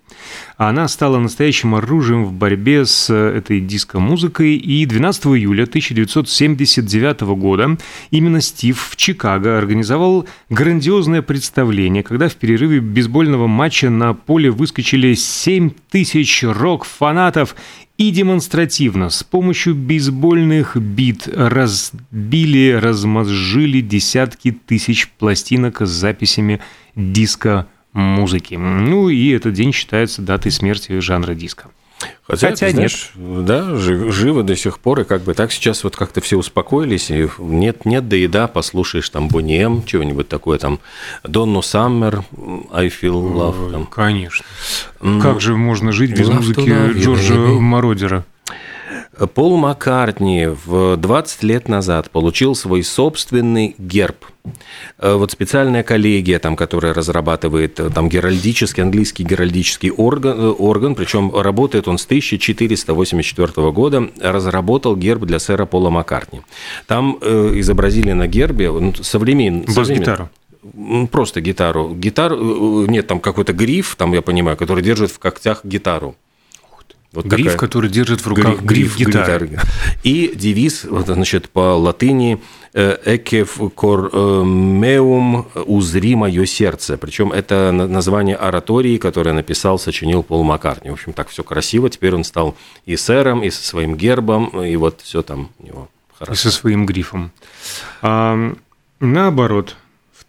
Она 0.56 0.86
стала 0.86 1.18
настоящим 1.18 1.74
оружием 1.74 2.24
в 2.24 2.32
борьбе 2.32 2.86
с 2.86 3.10
э, 3.10 3.38
этой 3.38 3.60
диско-музыкой, 3.60 4.54
и 4.54 4.86
12 4.86 5.26
июля 5.26 5.64
1979 5.64 7.20
года 7.22 7.76
именно 8.12 8.40
Стив 8.40 8.80
в 8.80 8.94
Чикаго 8.94 9.58
организовал 9.58 10.26
грандиозное 10.48 11.22
представление, 11.22 12.04
когда 12.04 12.28
в 12.28 12.36
перерыве 12.36 12.78
бейсбольного 12.78 13.48
матча 13.48 13.90
на 13.90 14.14
поле 14.14 14.50
выскочили 14.50 15.14
7 15.14 15.70
тысяч 15.90 16.44
рок-фанатов 16.44 17.56
и 17.98 18.10
демонстративно 18.10 19.10
с 19.10 19.22
помощью 19.22 19.74
бейсбольных 19.74 20.76
бит 20.76 21.28
разбили, 21.28 22.72
размозжили 22.72 23.80
десятки 23.80 24.50
тысяч 24.52 25.08
пластинок 25.08 25.82
с 25.82 25.90
записями 25.90 26.60
диска 26.96 27.68
музыки. 27.92 28.54
Ну 28.54 29.08
и 29.08 29.30
этот 29.30 29.54
день 29.54 29.72
считается 29.72 30.22
датой 30.22 30.52
смерти 30.52 30.98
жанра 30.98 31.34
диска. 31.34 31.70
Хотя, 32.26 32.48
Хотя 32.50 32.66
нет. 32.66 32.74
Знаешь, 32.74 33.10
да, 33.14 33.76
жив, 33.76 34.12
живо 34.12 34.42
до 34.42 34.56
сих 34.56 34.78
пор, 34.78 35.00
и 35.00 35.04
как 35.04 35.22
бы 35.22 35.34
так 35.34 35.52
сейчас 35.52 35.84
вот 35.84 35.96
как-то 35.96 36.20
все 36.20 36.36
успокоились, 36.36 37.10
и 37.10 37.28
нет, 37.38 37.84
нет, 37.84 38.08
да 38.08 38.16
еда, 38.16 38.46
послушаешь 38.46 39.08
там 39.08 39.28
Бонни 39.28 39.58
М, 39.60 39.84
чего-нибудь 39.84 40.28
такое, 40.28 40.58
там 40.58 40.80
Донну 41.24 41.62
Саммер, 41.62 42.24
I 42.72 42.88
Feel 42.88 43.34
Love. 43.34 43.72
Там. 43.72 43.86
Конечно. 43.86 44.44
Как 45.20 45.40
же 45.40 45.56
можно 45.56 45.92
жить 45.92 46.16
без 46.18 46.28
музыки 46.28 46.92
Джорджа 46.98 47.34
Мородера? 47.34 48.24
Пол 49.34 49.56
Маккартни 49.56 50.46
в 50.46 50.96
20 50.96 51.42
лет 51.42 51.68
назад 51.68 52.10
получил 52.10 52.54
свой 52.54 52.82
собственный 52.82 53.74
герб. 53.78 54.24
Э, 54.98 55.14
вот 55.14 55.30
специальная 55.30 55.82
коллегия, 55.82 56.38
там, 56.38 56.56
которая 56.56 56.94
разрабатывает 56.94 57.78
э, 57.78 57.90
там, 57.90 58.08
геральдический, 58.08 58.82
английский 58.82 59.24
геральдический 59.24 59.90
орган, 59.90 60.38
э, 60.38 60.48
орган, 60.48 60.94
причем 60.94 61.34
работает 61.34 61.88
он 61.88 61.98
с 61.98 62.06
1484 62.06 63.70
года, 63.70 64.08
разработал 64.20 64.96
герб 64.96 65.24
для 65.24 65.38
сэра 65.38 65.66
Пола 65.66 65.90
Маккартни. 65.90 66.40
Там 66.86 67.18
э, 67.20 67.52
изобразили 67.56 68.12
на 68.12 68.26
гербе 68.26 68.70
ну, 68.70 68.94
современный... 68.94 69.66
Бас-гитару 69.66 70.30
просто 71.10 71.40
гитару. 71.40 71.94
Гитару, 71.94 72.86
нет, 72.86 73.06
там 73.06 73.20
какой-то 73.20 73.52
гриф, 73.52 73.96
там 73.96 74.12
я 74.12 74.22
понимаю, 74.22 74.56
который 74.56 74.82
держит 74.82 75.10
в 75.10 75.18
когтях 75.18 75.64
гитару. 75.64 76.14
Вот 77.12 77.26
гриф, 77.26 77.52
такая... 77.52 77.58
который 77.58 77.90
держит 77.90 78.20
в 78.20 78.26
руках 78.26 78.60
гриф, 78.62 78.96
гриф 78.96 78.96
гитары. 78.96 79.48
гитары. 79.48 79.68
И 80.02 80.32
девиз, 80.34 80.84
вот, 80.84 81.06
значит, 81.06 81.50
по 81.50 81.76
латыни 81.76 82.40
«Экев 82.72 83.60
кор 83.74 84.10
меум 84.46 85.46
узри 85.54 86.14
мое 86.14 86.46
сердце». 86.46 86.96
Причем 86.96 87.30
это 87.30 87.70
название 87.70 88.36
оратории, 88.36 88.96
которое 88.96 89.34
написал, 89.34 89.78
сочинил 89.78 90.22
Пол 90.22 90.42
Маккартни. 90.42 90.88
В 90.88 90.94
общем, 90.94 91.12
так 91.12 91.28
все 91.28 91.44
красиво. 91.44 91.90
Теперь 91.90 92.14
он 92.14 92.24
стал 92.24 92.56
и 92.86 92.96
сэром, 92.96 93.42
и 93.42 93.50
со 93.50 93.62
своим 93.62 93.94
гербом, 93.94 94.46
и 94.64 94.74
вот 94.76 95.02
все 95.02 95.20
там 95.20 95.50
у 95.58 95.66
него 95.66 95.88
хорошо. 96.18 96.32
И 96.32 96.36
со 96.36 96.50
своим 96.50 96.86
грифом. 96.86 97.30
А, 98.00 98.54
наоборот, 99.00 99.76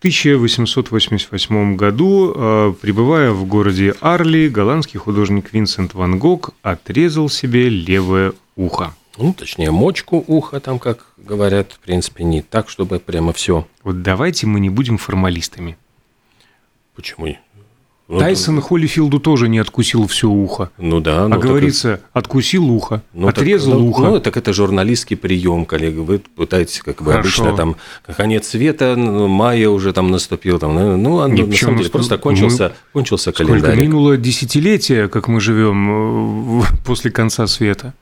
1888 0.03 1.77
году, 1.77 2.33
э, 2.36 2.74
пребывая 2.81 3.31
в 3.31 3.45
городе 3.45 3.95
Арли, 4.01 4.50
голландский 4.50 5.00
художник 5.00 5.53
Винсент 5.53 5.93
Ван 5.93 6.19
Гог 6.19 6.50
отрезал 6.62 7.29
себе 7.29 7.69
левое 7.69 8.33
ухо. 8.57 8.93
Ну, 9.17 9.33
точнее, 9.33 9.72
мочку 9.72 10.22
уха, 10.27 10.60
там, 10.60 10.77
как 10.77 11.07
говорят, 11.15 11.72
в 11.72 11.79
принципе, 11.79 12.25
не 12.25 12.41
так, 12.41 12.67
чтобы 12.67 13.00
прямо 13.00 13.31
все. 13.31 13.65
Вот 13.81 14.01
давайте 14.01 14.45
мы 14.45 14.60
не 14.60 14.69
будем 14.69 14.98
формалистами. 14.98 15.77
Почему? 16.95 17.38
Ну, 18.13 18.20
Тайсон 18.20 18.60
это... 18.60 18.67
Холлифилду 18.67 19.20
тоже 19.20 19.50
не 19.50 19.58
откусил 19.58 20.05
все 20.05 20.29
ухо. 20.29 20.70
Ну 20.77 21.00
да. 21.00 21.27
Ну, 21.27 21.36
а 21.36 21.39
говорится, 21.39 21.89
это... 21.93 22.03
откусил 22.13 22.70
ухо, 22.70 23.01
ну, 23.12 23.27
отрезал 23.27 23.72
так, 23.72 23.82
ну, 23.82 23.89
ухо. 23.89 24.01
Ну, 24.03 24.20
так 24.20 24.38
это 24.38 24.53
журналистский 24.53 25.17
прием, 25.17 25.65
коллега. 25.65 26.01
Вы 26.01 26.20
пытаетесь, 26.20 26.82
как 26.82 27.01
вы 27.01 27.13
Хорошо. 27.13 27.41
обычно, 27.41 27.58
там, 27.58 27.75
конец 28.15 28.50
света, 28.50 28.96
мая 28.96 29.67
уже 29.67 29.93
там 29.93 30.12
наступил. 30.12 30.60
Там, 30.60 30.75
ну, 30.75 30.96
ну 30.96 31.27
Нет, 31.27 31.48
на 31.48 31.55
самом 31.55 31.77
деле, 31.77 31.89
просто 31.89 32.20
кончился, 32.20 32.63
мы... 32.70 33.01
кончился 33.01 33.32
календарь. 33.32 33.62
Сколько 33.62 33.82
минуло 33.82 34.15
десятилетие, 34.15 35.10
как 35.10 35.27
мы 35.27 35.41
живем 35.41 36.62
э, 36.62 36.65
после 36.86 37.10
конца 37.10 37.48
света. 37.48 37.96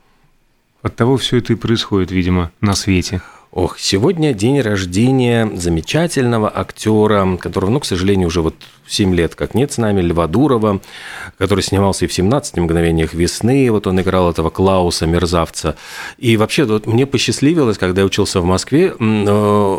От 0.82 0.94
того 0.94 1.16
все 1.16 1.38
это 1.38 1.54
и 1.54 1.56
происходит, 1.56 2.10
видимо, 2.10 2.50
на 2.60 2.74
свете. 2.74 3.22
Ох, 3.54 3.78
сегодня 3.78 4.32
день 4.32 4.62
рождения 4.62 5.46
замечательного 5.54 6.50
актера, 6.50 7.36
которого, 7.36 7.68
ну, 7.68 7.80
к 7.80 7.84
сожалению, 7.84 8.28
уже 8.28 8.40
вот 8.40 8.54
7 8.86 9.14
лет 9.14 9.34
как 9.34 9.54
нет 9.54 9.70
с 9.70 9.76
нами, 9.76 10.00
Льва 10.00 10.26
Дурова, 10.26 10.80
который 11.36 11.62
снимался 11.62 12.06
и 12.06 12.08
в 12.08 12.12
«17 12.12 12.58
мгновениях 12.60 13.12
весны», 13.12 13.70
вот 13.70 13.86
он 13.86 14.00
играл 14.00 14.30
этого 14.30 14.48
Клауса, 14.48 15.06
мерзавца. 15.06 15.76
И 16.16 16.38
вообще, 16.38 16.64
вот 16.64 16.86
мне 16.86 17.04
посчастливилось, 17.04 17.76
когда 17.76 18.00
я 18.00 18.06
учился 18.06 18.40
в 18.40 18.44
Москве, 18.46 18.94
э, 18.98 19.78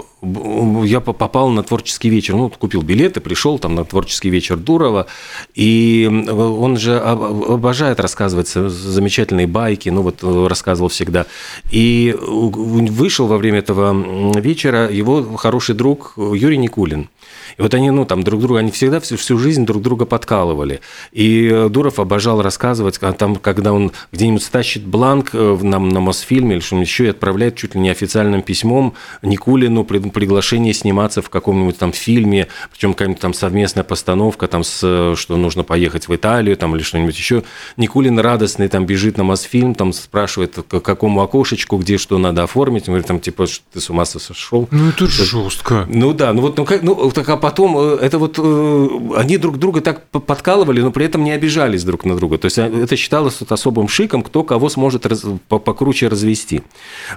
я 0.86 1.00
попал 1.02 1.50
на 1.50 1.64
творческий 1.64 2.10
вечер, 2.10 2.36
ну, 2.36 2.50
купил 2.50 2.84
билеты, 2.84 3.22
пришел 3.22 3.58
там 3.58 3.74
на 3.74 3.86
творческий 3.86 4.30
вечер 4.30 4.56
Дурова, 4.56 5.08
и 5.56 6.08
он 6.32 6.78
же 6.78 7.00
обожает 7.00 8.00
рассказывать 8.00 8.50
замечательные 8.50 9.48
байки, 9.48 9.90
ну, 9.90 10.04
вот 10.04 10.20
э, 10.22 10.48
рассказывал 10.48 10.90
всегда. 10.90 11.26
И 11.72 12.16
вышел 12.20 13.26
во 13.26 13.38
время 13.38 13.63
этого 13.64 14.40
вечера 14.40 14.90
его 14.90 15.36
хороший 15.38 15.76
друг 15.76 16.14
Юрий 16.18 16.58
Никулин. 16.58 17.10
И 17.58 17.62
вот 17.62 17.74
они, 17.74 17.92
ну, 17.92 18.06
там 18.06 18.24
друг 18.24 18.42
друга, 18.42 18.60
они 18.60 18.72
всегда 18.72 19.00
всю, 19.00 19.18
всю 19.18 19.38
жизнь 19.38 19.66
друг 19.66 19.82
друга 19.82 20.06
подкалывали. 20.06 20.82
И 21.12 21.50
э, 21.52 21.70
Дуров 21.70 22.00
обожал 22.00 22.42
рассказывать, 22.42 23.00
там, 23.00 23.36
когда 23.36 23.74
он 23.74 23.92
где-нибудь 24.12 24.44
стащит 24.44 24.84
бланк 24.84 25.30
э, 25.34 25.58
нам 25.62 25.90
на 25.90 26.00
Мосфильме 26.00 26.56
или 26.56 26.60
что-нибудь 26.62 26.88
еще 26.88 27.06
и 27.06 27.10
отправляет 27.10 27.56
чуть 27.56 27.76
ли 27.76 27.82
не 27.82 27.90
официальным 27.90 28.42
письмом 28.42 28.94
Никулину 29.22 29.84
приглашение 29.84 30.74
сниматься 30.74 31.22
в 31.22 31.30
каком-нибудь 31.30 31.78
там 31.78 31.94
фильме, 31.94 32.48
причем 32.72 32.94
какая-нибудь 32.94 33.22
там 33.22 33.34
совместная 33.34 33.84
постановка, 33.84 34.48
там, 34.48 34.64
с, 34.64 35.16
что 35.16 35.38
нужно 35.38 35.64
поехать 35.64 36.08
в 36.08 36.16
Италию 36.16 36.58
там, 36.58 36.76
или 36.76 36.84
что-нибудь 36.84 37.18
еще. 37.18 37.44
Никулин 37.78 38.20
радостный 38.20 38.68
там 38.68 38.86
бежит 38.86 39.18
на 39.18 39.24
Мосфильм, 39.24 39.76
там 39.76 39.94
спрашивает, 39.94 40.58
к 40.68 40.80
какому 40.80 41.22
окошечку, 41.22 41.78
где 41.78 41.98
что 41.98 42.18
надо 42.18 42.44
оформить. 42.44 42.84
Он 42.84 42.94
говорит, 42.94 43.08
там, 43.08 43.20
типа, 43.20 43.46
ты 43.74 43.80
с 43.80 43.90
ума 43.90 44.06
сошел. 44.06 44.68
Ну, 44.72 44.90
это 44.90 45.08
жестко. 45.08 45.86
Ну, 45.90 46.14
да, 46.14 46.34
ну 46.34 46.42
вот, 46.42 46.58
ну, 46.58 46.66
как, 46.66 46.84
ну, 46.84 47.12
так, 47.12 47.28
а 47.30 47.38
потом 47.38 47.78
э, 47.78 47.98
это 48.02 48.18
вот 48.18 48.38
э, 48.38 48.88
они 49.16 49.38
друг 49.38 49.58
друга 49.58 49.82
так 49.82 50.08
подкалывали, 50.10 50.82
но 50.82 50.92
при 50.92 51.06
этом 51.06 51.24
не 51.24 51.32
обижались 51.32 51.84
друг 51.84 52.06
на 52.06 52.16
друга. 52.16 52.38
То 52.38 52.46
есть 52.46 52.58
э, 52.58 52.64
это 52.64 52.96
считалось 52.96 53.38
вот 53.40 53.52
особым 53.52 53.88
шиком, 53.88 54.24
кто 54.24 54.44
кого 54.44 54.70
сможет 54.70 55.06
раз, 55.06 55.26
покруче 55.48 56.08
развести. 56.08 56.64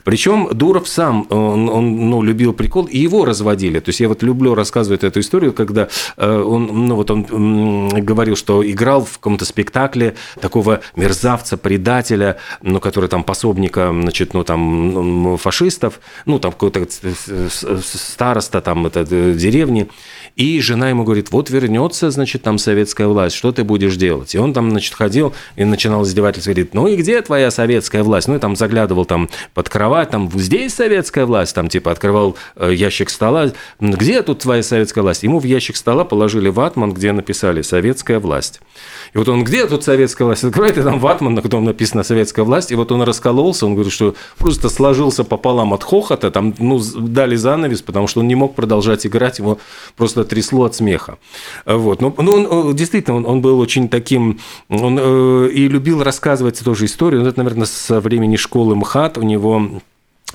Причем 0.04 0.48
Дуров 0.52 0.88
сам, 0.88 1.26
он, 1.30 1.68
он 1.68 2.10
ну, 2.10 2.22
любил 2.22 2.52
прикол, 2.52 2.84
и 2.84 2.98
его 2.98 3.24
разводили. 3.24 3.80
То 3.80 3.90
есть 3.90 4.00
я 4.00 4.08
вот 4.08 4.22
люблю 4.22 4.54
рассказывать 4.54 5.04
эту 5.04 5.20
историю, 5.20 5.52
когда 5.52 5.88
он, 6.16 6.86
ну, 6.86 6.96
вот 6.96 7.10
он 7.10 7.88
говорил, 7.88 8.36
что 8.36 8.68
играл 8.68 9.04
в 9.04 9.18
каком-то 9.18 9.44
спектакле 9.44 10.14
такого 10.40 10.80
мерзавца, 10.94 11.56
предателя, 11.56 12.36
ну, 12.62 12.80
который 12.80 13.08
там 13.08 13.24
пособника, 13.24 13.90
значит, 13.92 14.34
ну, 14.34 14.44
там 14.44 15.36
фашистов, 15.38 16.00
ну, 16.26 16.38
там 16.38 16.52
какой-то 16.52 16.86
староста 17.82 18.60
там 18.60 18.86
это 18.86 19.04
деревни, 19.04 19.88
и 20.34 20.60
жена 20.60 20.90
ему 20.90 21.04
говорит, 21.04 21.30
вот 21.30 21.48
вернется, 21.50 22.10
значит, 22.10 22.42
там 22.42 22.58
советская 22.58 23.06
власть, 23.06 23.36
что 23.36 23.52
ты 23.52 23.64
будешь 23.64 23.96
делать? 23.96 24.34
И 24.34 24.38
он 24.38 24.52
там, 24.52 24.70
значит, 24.70 24.92
ходил 24.94 25.32
и 25.54 25.64
начинал 25.64 26.02
издевательство, 26.02 26.50
говорит, 26.50 26.74
ну 26.74 26.88
и 26.88 26.96
где 26.96 27.22
твоя 27.22 27.50
советская 27.50 28.02
власть? 28.02 28.28
Ну 28.28 28.34
и 28.36 28.38
там 28.38 28.56
заглядывал 28.56 29.04
там 29.04 29.30
под 29.54 29.68
кровать, 29.68 30.10
там 30.10 30.30
здесь 30.34 30.74
советская 30.74 31.26
власть, 31.26 31.54
там 31.54 31.68
типа 31.68 31.92
открывал 31.92 32.36
э, 32.56 32.74
ящик 32.74 33.08
стола, 33.08 33.52
где 33.80 34.22
тут 34.22 34.40
твоя 34.40 34.62
советская 34.62 35.02
власть? 35.02 35.22
Ему 35.22 35.38
в 35.38 35.44
ящик 35.44 35.76
стола 35.76 36.04
положили 36.04 36.48
ватман, 36.48 36.92
где 36.92 37.12
написали 37.12 37.62
«советская 37.62 38.18
власть». 38.18 38.60
И 39.16 39.18
вот 39.18 39.30
он, 39.30 39.44
где 39.44 39.66
тут 39.66 39.82
советская 39.82 40.26
власть? 40.26 40.44
Открывает, 40.44 40.76
и 40.76 40.82
там 40.82 40.98
ватман, 40.98 41.32
на 41.32 41.40
котором 41.40 41.64
написано 41.64 42.02
«советская 42.02 42.44
власть», 42.44 42.70
и 42.70 42.74
вот 42.74 42.92
он 42.92 43.00
раскололся, 43.00 43.64
он 43.64 43.72
говорит, 43.72 43.90
что 43.90 44.14
просто 44.36 44.68
сложился 44.68 45.24
пополам 45.24 45.72
от 45.72 45.82
хохота, 45.82 46.30
там, 46.30 46.54
ну, 46.58 46.78
дали 46.98 47.34
занавес, 47.34 47.80
потому 47.80 48.08
что 48.08 48.20
он 48.20 48.28
не 48.28 48.34
мог 48.34 48.54
продолжать 48.54 49.06
играть, 49.06 49.38
его 49.38 49.58
просто 49.96 50.24
трясло 50.24 50.64
от 50.64 50.74
смеха. 50.74 51.16
Вот. 51.64 52.02
Ну, 52.02 52.14
ну 52.18 52.32
он, 52.34 52.76
действительно, 52.76 53.16
он, 53.16 53.24
он 53.24 53.40
был 53.40 53.58
очень 53.58 53.88
таким, 53.88 54.38
он 54.68 54.98
э, 55.00 55.48
и 55.50 55.66
любил 55.66 56.02
рассказывать 56.02 56.62
тоже 56.62 56.84
историю, 56.84 57.24
это, 57.24 57.38
наверное, 57.38 57.64
со 57.64 58.00
времени 58.00 58.36
школы 58.36 58.76
МХАТ 58.76 59.16
у 59.16 59.22
него 59.22 59.80
Э, 59.80 59.80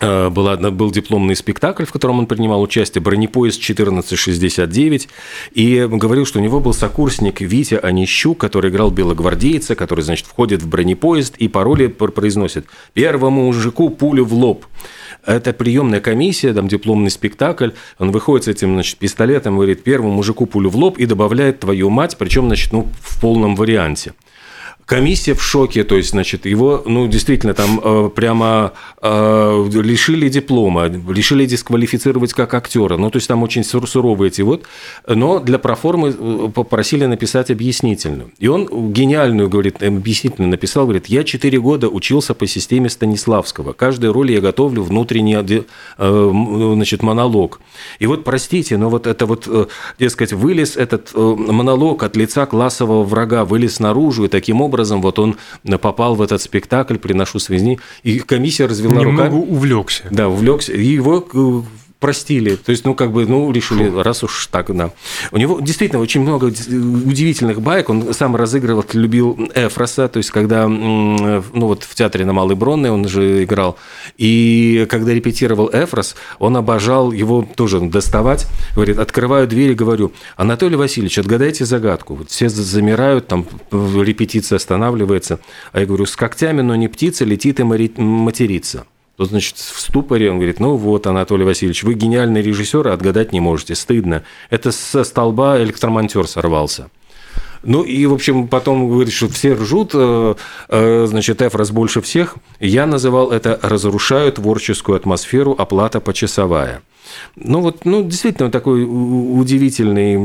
была, 0.02 0.58
был 0.58 0.92
дипломный 0.92 1.36
спектакль, 1.36 1.86
в 1.86 1.92
котором 1.92 2.20
он 2.20 2.26
принимал 2.26 2.62
участие, 2.62 3.02
«Бронепоезд 3.02 3.62
1469», 3.62 5.08
и 5.52 5.88
говорил, 5.90 6.26
что 6.26 6.40
у 6.40 6.42
него 6.42 6.60
был 6.60 6.74
сокурсник 6.74 7.40
Витя 7.42 7.76
Онищук, 7.76 8.40
который 8.40 8.72
играл 8.72 8.90
белогвардейца, 8.92 9.76
который, 9.76 10.02
значит, 10.02 10.26
входит 10.26 10.64
в 10.64 10.68
бронепоезд 10.68 11.38
и 11.38 11.48
пароли 11.48 11.88
произносит 11.88 12.66
«Первому 12.94 13.46
мужику 13.46 13.90
пулю 13.90 14.26
в 14.26 14.34
лоб». 14.34 14.66
Это 15.24 15.54
приемная 15.54 16.00
комиссия, 16.00 16.52
там 16.52 16.68
дипломный 16.68 17.12
спектакль, 17.12 17.70
он 18.00 18.12
выходит 18.12 18.46
с 18.46 18.48
этим, 18.48 18.74
значит, 18.74 18.98
пистолетом, 18.98 19.56
говорит 19.56 19.84
«Первому 19.84 20.14
мужику 20.14 20.48
пулю 20.48 20.72
в 20.72 20.76
лоб» 20.76 20.98
и 20.98 21.06
добавляет 21.06 21.60
«твою 21.60 21.92
мать», 21.92 22.18
причем, 22.18 22.48
значит, 22.48 22.74
ну, 22.74 22.88
в 23.02 23.22
полном 23.22 23.56
варианте. 23.56 24.14
Комиссия 24.92 25.36
в 25.36 25.42
шоке, 25.42 25.86
то 25.86 25.96
есть, 25.96 26.10
значит, 26.10 26.46
его, 26.46 26.84
ну, 26.86 27.08
действительно, 27.08 27.54
там 27.54 27.80
э, 27.82 28.10
прямо 28.14 28.74
э, 29.02 29.70
лишили 29.72 30.28
диплома, 30.28 30.88
лишили 30.88 31.46
дисквалифицировать 31.46 32.34
как 32.34 32.54
актера. 32.54 32.98
Ну, 32.98 33.10
то 33.10 33.16
есть, 33.16 33.30
там 33.30 33.42
очень 33.42 33.64
суровые 33.64 34.28
эти 34.28 34.42
вот. 34.42 34.64
Но 35.08 35.40
для 35.40 35.60
проформы 35.60 36.10
э, 36.10 36.50
попросили 36.54 37.06
написать 37.06 37.52
объяснительную. 37.52 38.32
И 38.38 38.50
он 38.50 38.92
гениальную, 38.92 39.48
говорит, 39.48 39.82
объяснительную 39.82 40.52
написал, 40.52 40.84
говорит, 40.84 41.06
я 41.06 41.24
4 41.24 41.58
года 41.62 41.88
учился 41.88 42.34
по 42.34 42.46
системе 42.46 42.90
Станиславского. 42.90 43.72
Каждой 43.72 44.12
роли 44.12 44.34
я 44.34 44.42
готовлю 44.42 44.84
внутренний, 44.84 45.38
э, 45.38 46.32
значит, 46.76 47.02
монолог. 47.02 47.62
И 48.00 48.08
вот, 48.08 48.26
простите, 48.26 48.76
но 48.76 48.90
вот 48.90 49.08
это 49.08 49.26
вот, 49.26 49.48
э, 49.48 49.68
дескать, 50.00 50.34
вылез 50.34 50.76
этот 50.76 51.12
э, 51.14 51.18
монолог 51.18 52.04
от 52.04 52.18
лица 52.18 52.46
классового 52.46 53.06
врага, 53.06 53.46
вылез 53.46 53.80
наружу, 53.80 54.26
и 54.26 54.28
таким 54.28 54.60
образом 54.60 54.81
образом 54.82 55.02
вот 55.02 55.20
он 55.20 55.38
попал 55.80 56.16
в 56.16 56.22
этот 56.22 56.42
спектакль 56.42 56.98
«Приношу 56.98 57.40
связни», 57.40 57.80
и 58.04 58.20
комиссия 58.20 58.66
развела 58.66 58.96
Немного 58.96 59.24
руками. 59.26 59.40
увлекся. 59.50 60.04
Да, 60.10 60.28
увлекся. 60.28 60.74
И 60.74 60.86
его 60.86 61.26
э, 61.34 61.62
простили. 62.02 62.56
То 62.56 62.72
есть, 62.72 62.84
ну, 62.84 62.96
как 62.96 63.14
бы, 63.14 63.26
ну, 63.28 63.50
решили, 63.52 63.90
Фу. 63.90 64.02
раз 64.02 64.24
уж 64.24 64.48
так, 64.48 64.76
да. 64.76 64.92
У 65.32 65.38
него 65.38 65.62
действительно 65.62 66.02
очень 66.02 66.22
много 66.22 66.46
удивительных 66.46 67.62
баек. 67.62 67.90
Он 67.90 68.14
сам 68.14 68.36
разыгрывал, 68.36 68.84
любил 68.94 69.38
Эфроса, 69.54 70.10
то 70.10 70.18
есть, 70.18 70.32
когда, 70.32 70.68
ну, 70.68 71.44
вот 71.54 71.84
в 71.84 71.94
театре 71.96 72.26
на 72.26 72.34
Малой 72.34 72.56
Бронной 72.56 72.90
он 72.90 73.08
же 73.08 73.44
играл. 73.44 73.78
И 74.18 74.88
когда 74.90 75.14
репетировал 75.14 75.70
Эфрос, 75.72 76.16
он 76.40 76.58
обожал 76.58 77.12
его 77.12 77.48
тоже 77.56 77.80
доставать. 77.80 78.48
Говорит, 78.74 78.98
открываю 78.98 79.48
дверь 79.48 79.72
и 79.72 79.76
говорю, 79.76 80.12
Анатолий 80.36 80.76
Васильевич, 80.76 81.20
отгадайте 81.20 81.66
загадку. 81.66 82.16
Вот 82.16 82.32
все 82.32 82.50
замирают, 82.50 83.28
там 83.28 83.46
репетиция 83.72 84.56
останавливается. 84.56 85.40
А 85.72 85.80
я 85.80 85.86
говорю, 85.86 86.08
с 86.08 86.16
когтями, 86.16 86.62
но 86.62 86.76
не 86.76 86.88
птица, 86.88 87.26
летит 87.26 87.60
и 87.60 87.64
матерится. 87.64 88.88
Тот, 89.22 89.30
значит, 89.30 89.58
в 89.58 89.80
ступоре, 89.80 90.32
он 90.32 90.38
говорит, 90.38 90.60
ну 90.60 90.76
вот, 90.76 91.06
Анатолий 91.06 91.46
Васильевич, 91.46 91.84
вы 91.84 91.94
гениальный 91.94 92.42
режиссер, 92.42 92.88
а 92.88 92.94
отгадать 92.94 93.32
не 93.32 93.40
можете, 93.40 93.76
стыдно. 93.76 94.24
Это 94.50 94.72
со 94.72 95.04
столба 95.04 95.62
электромонтер 95.62 96.28
сорвался. 96.28 96.90
Ну 97.64 97.84
и, 97.84 98.06
в 98.06 98.14
общем, 98.14 98.48
потом 98.48 98.90
говорит, 98.90 99.14
что 99.14 99.28
все 99.28 99.54
ржут, 99.54 99.92
э, 99.94 100.36
э, 100.70 101.06
значит, 101.08 101.42
Эфрос 101.42 101.72
больше 101.72 102.02
всех. 102.02 102.36
Я 102.60 102.86
называл 102.86 103.32
это 103.32 103.60
«разрушаю 103.62 104.32
творческую 104.32 104.96
атмосферу, 104.96 105.56
оплата 105.58 106.00
почасовая». 106.00 106.82
Ну 107.36 107.60
вот, 107.62 107.84
ну 107.84 108.04
действительно 108.04 108.50
такой 108.50 108.84
удивительный 108.84 110.16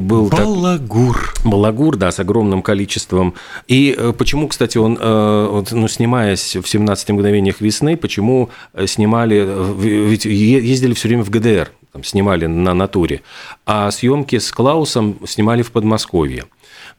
был. 0.00 0.28
Балагур. 0.28 1.32
Так, 1.36 1.46
балагур, 1.46 1.96
да, 1.96 2.10
с 2.10 2.18
огромным 2.18 2.62
количеством. 2.62 3.34
И 3.68 3.94
э, 3.96 4.12
почему, 4.16 4.48
кстати, 4.48 4.76
он, 4.76 4.98
ну 5.00 5.88
снимаясь 5.88 6.56
в 6.56 6.66
17 6.66 7.10
мгновениях 7.10 7.60
весны, 7.60 7.96
почему 7.96 8.50
снимали, 8.86 9.48
ведь 9.78 10.24
ездили 10.24 10.94
все 10.94 11.08
время 11.08 11.22
в 11.22 11.30
ГДР, 11.30 11.70
там, 11.94 12.02
снимали 12.02 12.46
на 12.46 12.74
натуре, 12.74 13.22
а 13.66 13.88
съемки 13.92 14.38
с 14.38 14.50
Клаусом 14.50 15.16
снимали 15.26 15.62
в 15.62 15.70
Подмосковье. 15.70 16.46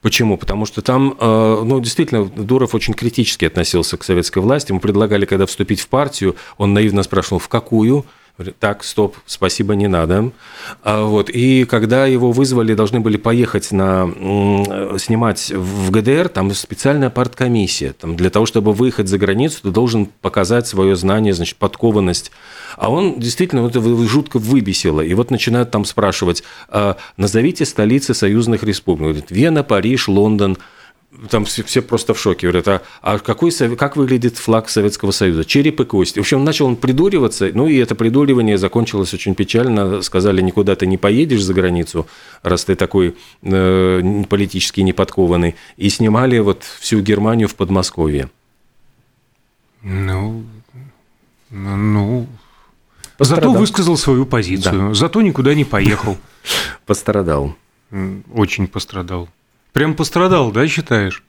Почему? 0.02 0.38
Потому 0.38 0.66
что 0.66 0.82
там, 0.82 1.18
ну, 1.20 1.82
действительно, 1.82 2.26
Дуров 2.26 2.74
очень 2.74 2.94
критически 2.94 3.44
относился 3.44 3.98
к 3.98 4.06
советской 4.06 4.40
власти. 4.40 4.72
Ему 4.72 4.80
предлагали, 4.80 5.26
когда 5.26 5.46
вступить 5.46 5.82
в 5.82 5.90
партию, 5.90 6.38
он 6.58 6.74
наивно 6.74 7.04
спрашивал, 7.04 7.40
в 7.40 7.50
какую? 7.50 8.06
Так, 8.60 8.84
стоп, 8.84 9.16
спасибо, 9.26 9.76
не 9.76 9.88
надо. 9.88 10.32
А, 10.84 11.06
вот. 11.06 11.30
И 11.30 11.64
когда 11.66 12.06
его 12.06 12.32
вызвали, 12.32 12.74
должны 12.74 13.00
были 13.00 13.16
поехать 13.16 13.72
на, 13.72 14.08
снимать 14.98 15.52
в 15.52 15.90
ГДР, 15.92 16.28
там 16.30 16.54
специальная 16.54 17.10
парткомиссия. 17.10 17.94
Там, 17.94 18.18
для 18.18 18.30
того, 18.30 18.46
чтобы 18.46 18.74
выехать 18.74 19.08
за 19.08 19.18
границу, 19.18 19.62
ты 19.64 19.70
должен 19.70 20.08
показать 20.08 20.68
свое 20.68 20.96
знание, 20.98 21.34
значит, 21.34 21.58
подкованность. 21.58 22.32
А 22.76 22.92
он 22.92 23.20
действительно 23.20 23.68
это 23.68 23.82
жутко 24.06 24.38
выбесило. 24.38 25.00
И 25.00 25.14
вот 25.14 25.32
начинают 25.32 25.72
там 25.72 25.86
спрашивать, 25.86 26.44
а, 26.68 26.98
назовите 27.16 27.66
столицы 27.66 28.14
союзных 28.14 28.64
республик. 28.64 29.04
Говорит, 29.04 29.32
Вена, 29.32 29.64
Париж, 29.64 30.08
Лондон– 30.08 30.58
там 31.30 31.46
все, 31.46 31.64
все 31.64 31.82
просто 31.82 32.14
в 32.14 32.20
шоке. 32.20 32.48
Говорят, 32.48 32.68
а, 32.68 32.82
а 33.02 33.20
какой, 33.20 33.52
как 33.76 33.96
выглядит 33.96 34.38
флаг 34.38 34.70
Советского 34.70 35.12
Союза? 35.12 35.46
Череп 35.46 35.80
и 35.82 35.86
кость. 35.86 36.18
В 36.18 36.22
общем, 36.22 36.44
начал 36.44 36.68
он 36.68 36.76
придуриваться, 36.76 37.50
ну 37.54 37.68
и 37.68 37.78
это 37.78 37.96
придуривание 37.96 38.58
закончилось 38.58 39.14
очень 39.14 39.36
печально. 39.36 40.02
Сказали, 40.02 40.42
никуда 40.42 40.76
ты 40.76 40.88
не 40.88 40.98
поедешь 40.98 41.44
за 41.44 41.54
границу, 41.54 42.08
раз 42.44 42.66
ты 42.66 42.76
такой 42.76 43.16
э, 43.42 44.24
политически 44.30 44.82
неподкованный. 44.82 45.56
И 45.78 45.90
снимали 45.90 46.40
вот 46.40 46.64
всю 46.80 47.02
Германию 47.02 47.48
в 47.48 47.56
Подмосковье. 47.56 48.30
Ну, 49.82 50.44
ну, 51.52 52.28
Пострадал. 53.18 53.52
Зато 53.52 53.60
высказал 53.60 53.98
свою 53.98 54.26
позицию, 54.26 54.90
да. 54.90 54.94
зато 54.94 55.22
никуда 55.22 55.54
не 55.54 55.64
поехал. 55.64 56.18
Пострадал. 56.86 57.56
Очень 58.34 58.68
пострадал. 58.68 59.30
Прям 59.76 59.94
пострадал, 59.94 60.54
да, 60.54 60.66
считаешь? 60.70 61.22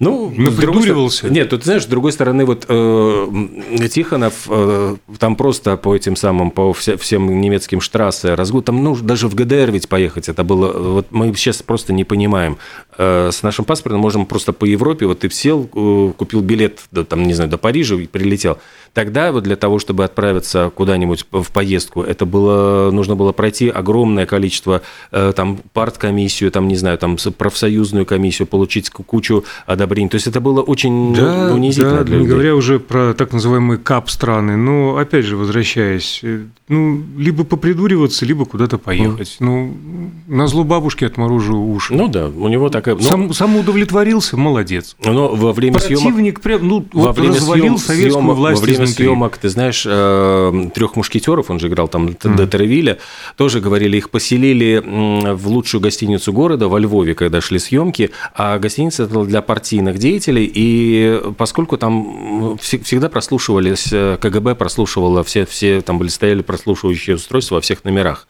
Ну, 0.00 0.28
придуривался. 0.30 1.28
Нет, 1.28 1.50
тут, 1.50 1.62
знаешь, 1.62 1.84
с 1.84 1.86
другой 1.86 2.10
стороны, 2.10 2.44
вот 2.44 2.66
э, 2.68 3.88
Тихонов 3.88 4.48
э, 4.48 4.96
там 5.20 5.36
просто 5.36 5.76
по 5.76 5.94
этим 5.94 6.16
самым, 6.16 6.50
по 6.50 6.72
вся, 6.72 6.96
всем 6.96 7.40
немецким 7.40 7.80
штрассе 7.80 8.34
разгул, 8.34 8.62
там, 8.62 8.82
ну, 8.82 8.96
даже 8.96 9.28
в 9.28 9.36
ГДР 9.36 9.70
ведь 9.70 9.88
поехать, 9.88 10.28
это 10.28 10.42
было, 10.42 10.72
вот 10.72 11.12
мы 11.12 11.32
сейчас 11.36 11.62
просто 11.62 11.92
не 11.92 12.02
понимаем. 12.02 12.58
Э, 12.98 13.30
с 13.32 13.44
нашим 13.44 13.64
паспортом 13.64 14.00
можем 14.00 14.26
просто 14.26 14.52
по 14.52 14.64
Европе, 14.64 15.06
вот 15.06 15.20
ты 15.20 15.30
сел, 15.30 15.70
э, 15.72 16.12
купил 16.16 16.40
билет, 16.40 16.80
до, 16.90 17.04
там, 17.04 17.22
не 17.22 17.34
знаю, 17.34 17.48
до 17.48 17.58
Парижа 17.58 17.94
и 17.94 18.08
прилетел. 18.08 18.58
Тогда 18.94 19.32
вот 19.32 19.42
для 19.42 19.56
того, 19.56 19.80
чтобы 19.80 20.04
отправиться 20.04 20.70
куда-нибудь 20.74 21.26
в 21.32 21.50
поездку, 21.50 22.02
это 22.02 22.24
было, 22.26 22.90
нужно 22.92 23.16
было 23.16 23.32
пройти 23.32 23.68
огромное 23.68 24.24
количество, 24.24 24.82
э, 25.10 25.32
там, 25.34 25.58
парткомиссию, 25.72 26.52
там, 26.52 26.68
не 26.68 26.76
знаю, 26.76 26.96
там, 26.96 27.16
профсоюзную 27.36 28.06
комиссию, 28.06 28.46
получить 28.46 28.90
кучу 28.90 29.44
одобрений. 29.66 30.08
То 30.08 30.14
есть 30.14 30.28
это 30.28 30.40
было 30.40 30.62
очень 30.62 31.12
да, 31.12 31.52
унизительно 31.52 31.98
да, 31.98 32.04
для 32.04 32.16
людей. 32.18 32.28
Не 32.28 32.32
говоря 32.34 32.54
уже 32.54 32.78
про 32.78 33.14
так 33.14 33.32
называемые 33.32 33.78
КАП-страны. 33.78 34.56
Но, 34.56 34.96
опять 34.96 35.24
же, 35.24 35.36
возвращаясь, 35.36 36.20
э, 36.22 36.44
ну, 36.68 37.02
либо 37.18 37.42
попридуриваться, 37.42 38.24
либо 38.24 38.44
куда-то 38.44 38.78
поехать. 38.78 39.36
Ну, 39.40 39.74
на 40.28 40.46
зло 40.46 40.62
бабушки 40.62 41.04
отморожу 41.04 41.58
уши. 41.58 41.94
Ну 41.94 42.06
да, 42.06 42.28
у 42.28 42.46
него 42.46 42.68
такая... 42.68 42.94
Ну, 42.94 43.02
Сам, 43.02 43.32
самоудовлетворился, 43.32 44.36
молодец. 44.36 44.96
Но 45.04 45.34
во 45.34 45.52
время 45.52 45.78
Противник 45.78 46.14
съемок... 46.14 46.40
прям, 46.40 46.68
ну, 46.68 46.86
во 46.92 47.08
вот 47.08 47.18
время 47.18 47.34
развалил 47.34 47.64
съем, 47.64 47.78
советскую 47.78 48.12
съемок, 48.12 48.36
власть 48.36 48.60
Во 48.60 48.64
время 48.64 48.83
изнутри. 48.84 49.06
съемок, 49.06 49.38
ты 49.38 49.48
знаешь, 49.48 49.84
э, 49.86 50.70
трех 50.74 50.96
мушкетеров, 50.96 51.50
он 51.50 51.60
же 51.60 51.68
играл 51.68 51.88
там 51.88 52.08
mm. 52.08 52.36
до 52.36 52.46
Тервиля, 52.46 52.98
тоже 53.36 53.60
говорили, 53.60 53.96
их 53.96 54.10
поселили 54.10 54.82
в 54.84 55.48
лучшую 55.48 55.80
гостиницу 55.80 56.32
города 56.32 56.68
во 56.68 56.78
Львове, 56.78 57.14
когда 57.14 57.40
шли 57.40 57.58
съемки, 57.58 58.10
а 58.34 58.58
гостиница 58.58 59.04
это 59.04 59.24
для 59.24 59.42
партийных 59.42 59.98
деятелей, 59.98 60.50
и 60.52 61.20
поскольку 61.36 61.76
там 61.76 62.58
всегда 62.60 63.08
прослушивались, 63.08 63.88
э, 63.92 64.18
КГБ 64.20 64.54
прослушивало 64.54 65.22
все, 65.24 65.44
все 65.46 65.80
там 65.80 65.98
были 65.98 66.08
стояли 66.08 66.42
прослушивающие 66.42 67.16
устройства 67.16 67.56
во 67.56 67.60
всех 67.60 67.84
номерах. 67.84 68.26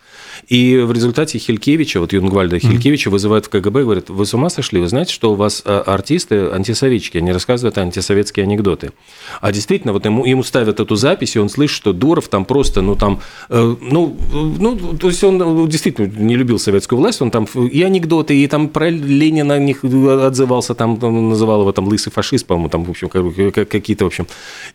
И 0.48 0.79
в 0.79 0.92
результате 0.92 1.38
Хилькевича, 1.38 2.00
вот 2.00 2.12
Юнгвальда 2.12 2.59
Хилькевича 2.59 3.11
вызывают 3.11 3.46
в 3.46 3.48
КГБ 3.48 3.81
и 3.81 3.85
говорят, 3.85 4.11
вы 4.11 4.27
с 4.27 4.35
ума 4.35 4.50
сошли? 4.50 4.81
Вы 4.81 4.88
знаете, 4.88 5.12
что 5.12 5.33
у 5.33 5.35
вас 5.35 5.62
э, 5.64 5.83
артисты 5.87 6.50
антисоветчики, 6.50 7.18
они 7.18 7.33
рассказывают 7.33 7.79
антисоветские 7.79 8.44
анекдоты. 8.44 8.92
А 9.40 9.53
действительно, 9.53 9.92
вот 9.92 10.05
ему, 10.05 10.24
ему 10.24 10.42
ставят 10.42 10.81
эту 10.81 10.96
запись, 10.96 11.37
и 11.37 11.38
он 11.38 11.48
слышит, 11.48 11.77
что 11.77 11.92
Дуров 11.92 12.29
там 12.29 12.44
просто, 12.44 12.83
ну 12.83 12.96
там, 12.96 13.20
э, 13.48 13.77
ну, 13.81 14.16
ну, 14.33 14.96
то 14.98 15.09
есть 15.09 15.24
он 15.24 15.68
действительно 15.68 16.07
не 16.07 16.37
любил 16.37 16.59
советскую 16.59 16.98
власть, 16.98 17.22
он 17.22 17.31
там 17.31 17.44
и 17.44 17.83
анекдоты, 17.83 18.37
и 18.37 18.46
там 18.46 18.68
про 18.68 18.90
Ленина 18.90 19.59
них 19.59 19.85
отзывался, 19.85 20.74
там, 20.74 20.98
там 20.98 21.31
называл 21.31 21.62
его 21.62 21.72
там 21.72 21.88
лысый 21.88 22.12
фашист, 22.12 22.46
по-моему, 22.46 22.68
там, 22.68 22.85
в 22.85 22.90
общем, 22.90 23.09
какие-то, 23.09 24.05
в 24.05 24.09
общем. 24.09 24.27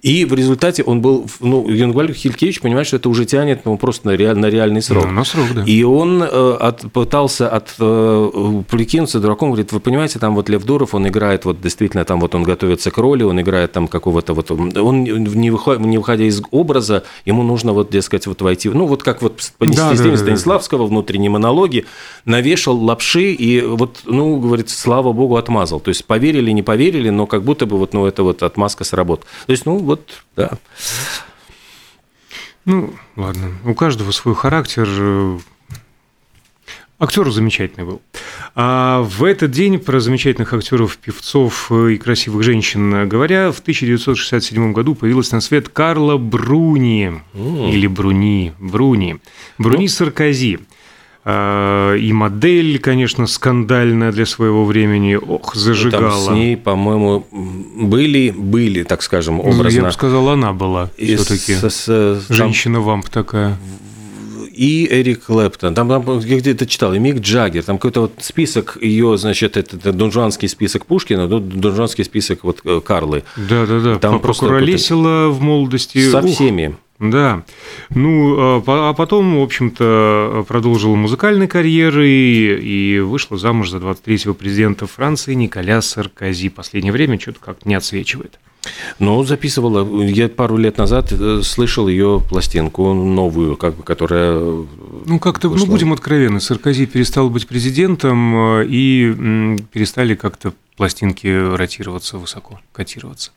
И 0.02 0.26
в 0.26 0.34
результате 0.34 0.84
он 0.84 1.02
был, 1.02 1.30
ну, 1.40 1.68
Юнгвальд 1.70 2.16
Хилькевич 2.16 2.62
понимает, 2.62 2.88
что 2.88 2.98
это 2.98 3.10
уже 3.10 3.26
тянет 3.26 3.66
ну, 3.66 3.78
просто 3.78 4.08
на, 4.08 4.12
реаль, 4.12 4.38
на 4.38 4.48
реальный 4.48 4.82
срок. 4.82 5.06
Ну, 5.06 5.12
срок, 5.30 5.48
да. 5.56 5.64
И 5.64 5.84
он 5.84 6.22
э, 6.22 6.58
от, 6.60 6.92
пытался 6.92 7.50
от, 7.50 7.76
э, 7.80 8.64
прикинуться 8.70 9.20
дураком, 9.20 9.50
говорит, 9.50 9.72
вы 9.72 9.80
понимаете, 9.80 10.20
там 10.20 10.36
вот 10.36 10.50
Лев 10.50 10.64
Дуров, 10.64 10.94
он 10.94 11.08
играет 11.08 11.46
вот 11.46 11.62
действительно 11.62 12.06
там 12.06 12.20
вот 12.20 12.36
он 12.36 12.44
готовится 12.44 12.92
к 12.92 12.98
роли, 12.98 13.24
он 13.24 13.40
играет 13.40 13.72
там 13.72 13.88
какого-то 13.88 14.34
вот, 14.34 14.52
он 14.52 15.04
не 15.04 15.52
выходя, 15.52 15.84
не 15.84 15.98
выходя 15.98 16.26
из 16.26 16.42
образа, 16.52 17.04
ему 17.26 17.44
нужно 17.44 17.74
вот, 17.74 17.90
дескать, 17.90 18.28
вот 18.28 18.42
войти, 18.42 18.70
ну 18.70 18.86
вот 18.86 19.04
как 19.04 19.22
вот 19.22 19.52
по 19.58 19.66
да, 19.66 19.94
да, 19.94 20.18
Станиславского, 20.18 20.86
да. 20.86 20.90
внутренние 20.90 21.30
монологи, 21.30 21.86
навешал 22.26 22.78
лапши 22.78 23.32
и 23.34 23.62
вот, 23.62 24.02
ну, 24.06 24.40
говорит, 24.40 24.70
слава 24.70 25.14
богу, 25.14 25.36
отмазал. 25.38 25.80
То 25.80 25.90
есть 25.90 26.06
поверили, 26.06 26.52
не 26.52 26.64
поверили, 26.64 27.10
но 27.10 27.28
как 27.28 27.44
будто 27.44 27.66
бы 27.66 27.78
вот, 27.78 27.94
ну, 27.94 28.06
это 28.06 28.24
вот 28.24 28.44
отмазка 28.44 28.84
сработала. 28.84 29.28
То 29.46 29.52
есть, 29.52 29.66
ну, 29.66 29.78
вот, 29.78 30.02
да. 30.36 30.52
Ну, 32.70 32.94
ладно. 33.16 33.50
У 33.66 33.74
каждого 33.74 34.12
свой 34.12 34.36
характер. 34.36 34.88
Актер 37.00 37.32
замечательный 37.32 37.84
был. 37.84 38.00
А 38.54 39.02
в 39.02 39.24
этот 39.24 39.50
день 39.50 39.80
про 39.80 40.00
замечательных 40.00 40.54
актеров, 40.54 40.98
певцов 40.98 41.72
и 41.72 41.98
красивых 41.98 42.44
женщин 42.44 43.10
говоря, 43.10 43.52
в 43.52 43.60
1967 43.60 44.72
году 44.72 44.94
появилась 44.94 45.32
на 45.32 45.42
свет 45.42 45.70
Карла 45.70 46.18
Бруни, 46.18 47.14
mm. 47.34 47.72
или 47.72 47.88
Бруни, 47.88 48.54
Бруни, 48.60 49.18
Бруни 49.58 49.86
ну. 49.86 49.88
Саркози. 49.88 50.60
А, 51.26 51.96
и 51.96 52.12
модель, 52.14 52.80
конечно, 52.80 53.28
скандальная 53.28 54.12
для 54.12 54.26
своего 54.26 54.66
времени. 54.66 55.16
Ох, 55.16 55.56
зажигала. 55.56 56.02
Ну, 56.02 56.10
там 56.10 56.20
с 56.20 56.30
ней, 56.30 56.58
по-моему, 56.58 57.26
были, 57.32 58.32
были, 58.32 58.84
так 58.84 59.02
скажем, 59.02 59.40
образно. 59.40 59.78
Я 59.80 59.84
бы 59.86 59.92
сказал, 59.92 60.30
она 60.30 60.54
была 60.54 60.90
все-таки. 60.98 61.56
Женщина-вамп 62.34 63.10
такая 63.10 63.58
и 64.60 64.90
Эрик 64.92 65.24
Клэптон, 65.28 65.74
там, 65.74 65.88
там 65.88 66.20
я 66.20 66.38
где-то 66.38 66.68
читал, 66.68 66.94
и 66.94 67.00
Мик 67.00 67.20
Джаггер, 67.20 67.64
там 67.64 67.78
какой-то 67.78 68.02
вот 68.02 68.12
список 68.20 68.78
ее, 68.82 69.18
значит, 69.18 69.56
это, 69.56 69.78
это 69.78 69.94
дунжанский 69.94 70.50
список 70.50 70.86
Пушкина, 70.86 71.30
дунжанский 71.30 72.04
список 72.04 72.44
вот 72.44 72.60
э, 72.66 72.82
Карлы. 72.82 73.24
Да-да-да, 73.38 74.00
там 74.00 74.20
прокуролесила 74.20 75.30
в 75.30 75.42
молодости. 75.42 76.12
Со 76.12 76.20
Ух. 76.20 76.26
всеми. 76.26 76.76
Да. 77.00 77.44
Ну, 77.90 78.62
а, 78.68 78.90
а 78.90 78.94
потом, 78.94 79.40
в 79.40 79.44
общем-то, 79.44 80.46
продолжила 80.48 80.96
музыкальной 80.96 81.48
карьеры 81.48 82.10
и 82.10 83.00
вышла 83.00 83.38
замуж 83.38 83.70
за 83.70 83.78
23-го 83.78 84.34
президента 84.34 84.86
Франции 84.86 85.34
Николя 85.34 85.82
Саркози. 85.82 86.50
Последнее 86.50 86.92
время 86.92 87.20
что-то 87.20 87.40
как-то 87.40 87.70
не 87.70 87.76
отсвечивает. 87.76 88.38
Ну, 89.00 89.24
записывала. 89.24 90.04
Я 90.04 90.28
пару 90.28 90.58
лет 90.58 90.78
назад 90.78 91.14
э, 91.14 91.42
слышал 91.44 91.88
ее 91.88 92.22
пластинку 92.28 92.94
новую, 92.94 93.56
как 93.56 93.76
бы, 93.76 93.84
которая. 93.84 94.38
Ну, 95.06 95.20
как-то, 95.20 95.50
ну, 95.50 95.66
будем 95.66 95.94
откровенны, 95.94 96.42
Саркози 96.42 96.86
перестал 96.86 97.30
быть 97.30 97.48
президентом, 97.48 98.60
э, 98.60 98.66
и 98.68 99.56
перестали 99.72 100.16
как-то 100.16 100.54
пластинки 100.80 101.28
ротироваться 101.28 102.18
высоко, 102.18 102.62
котироваться. 102.72 103.32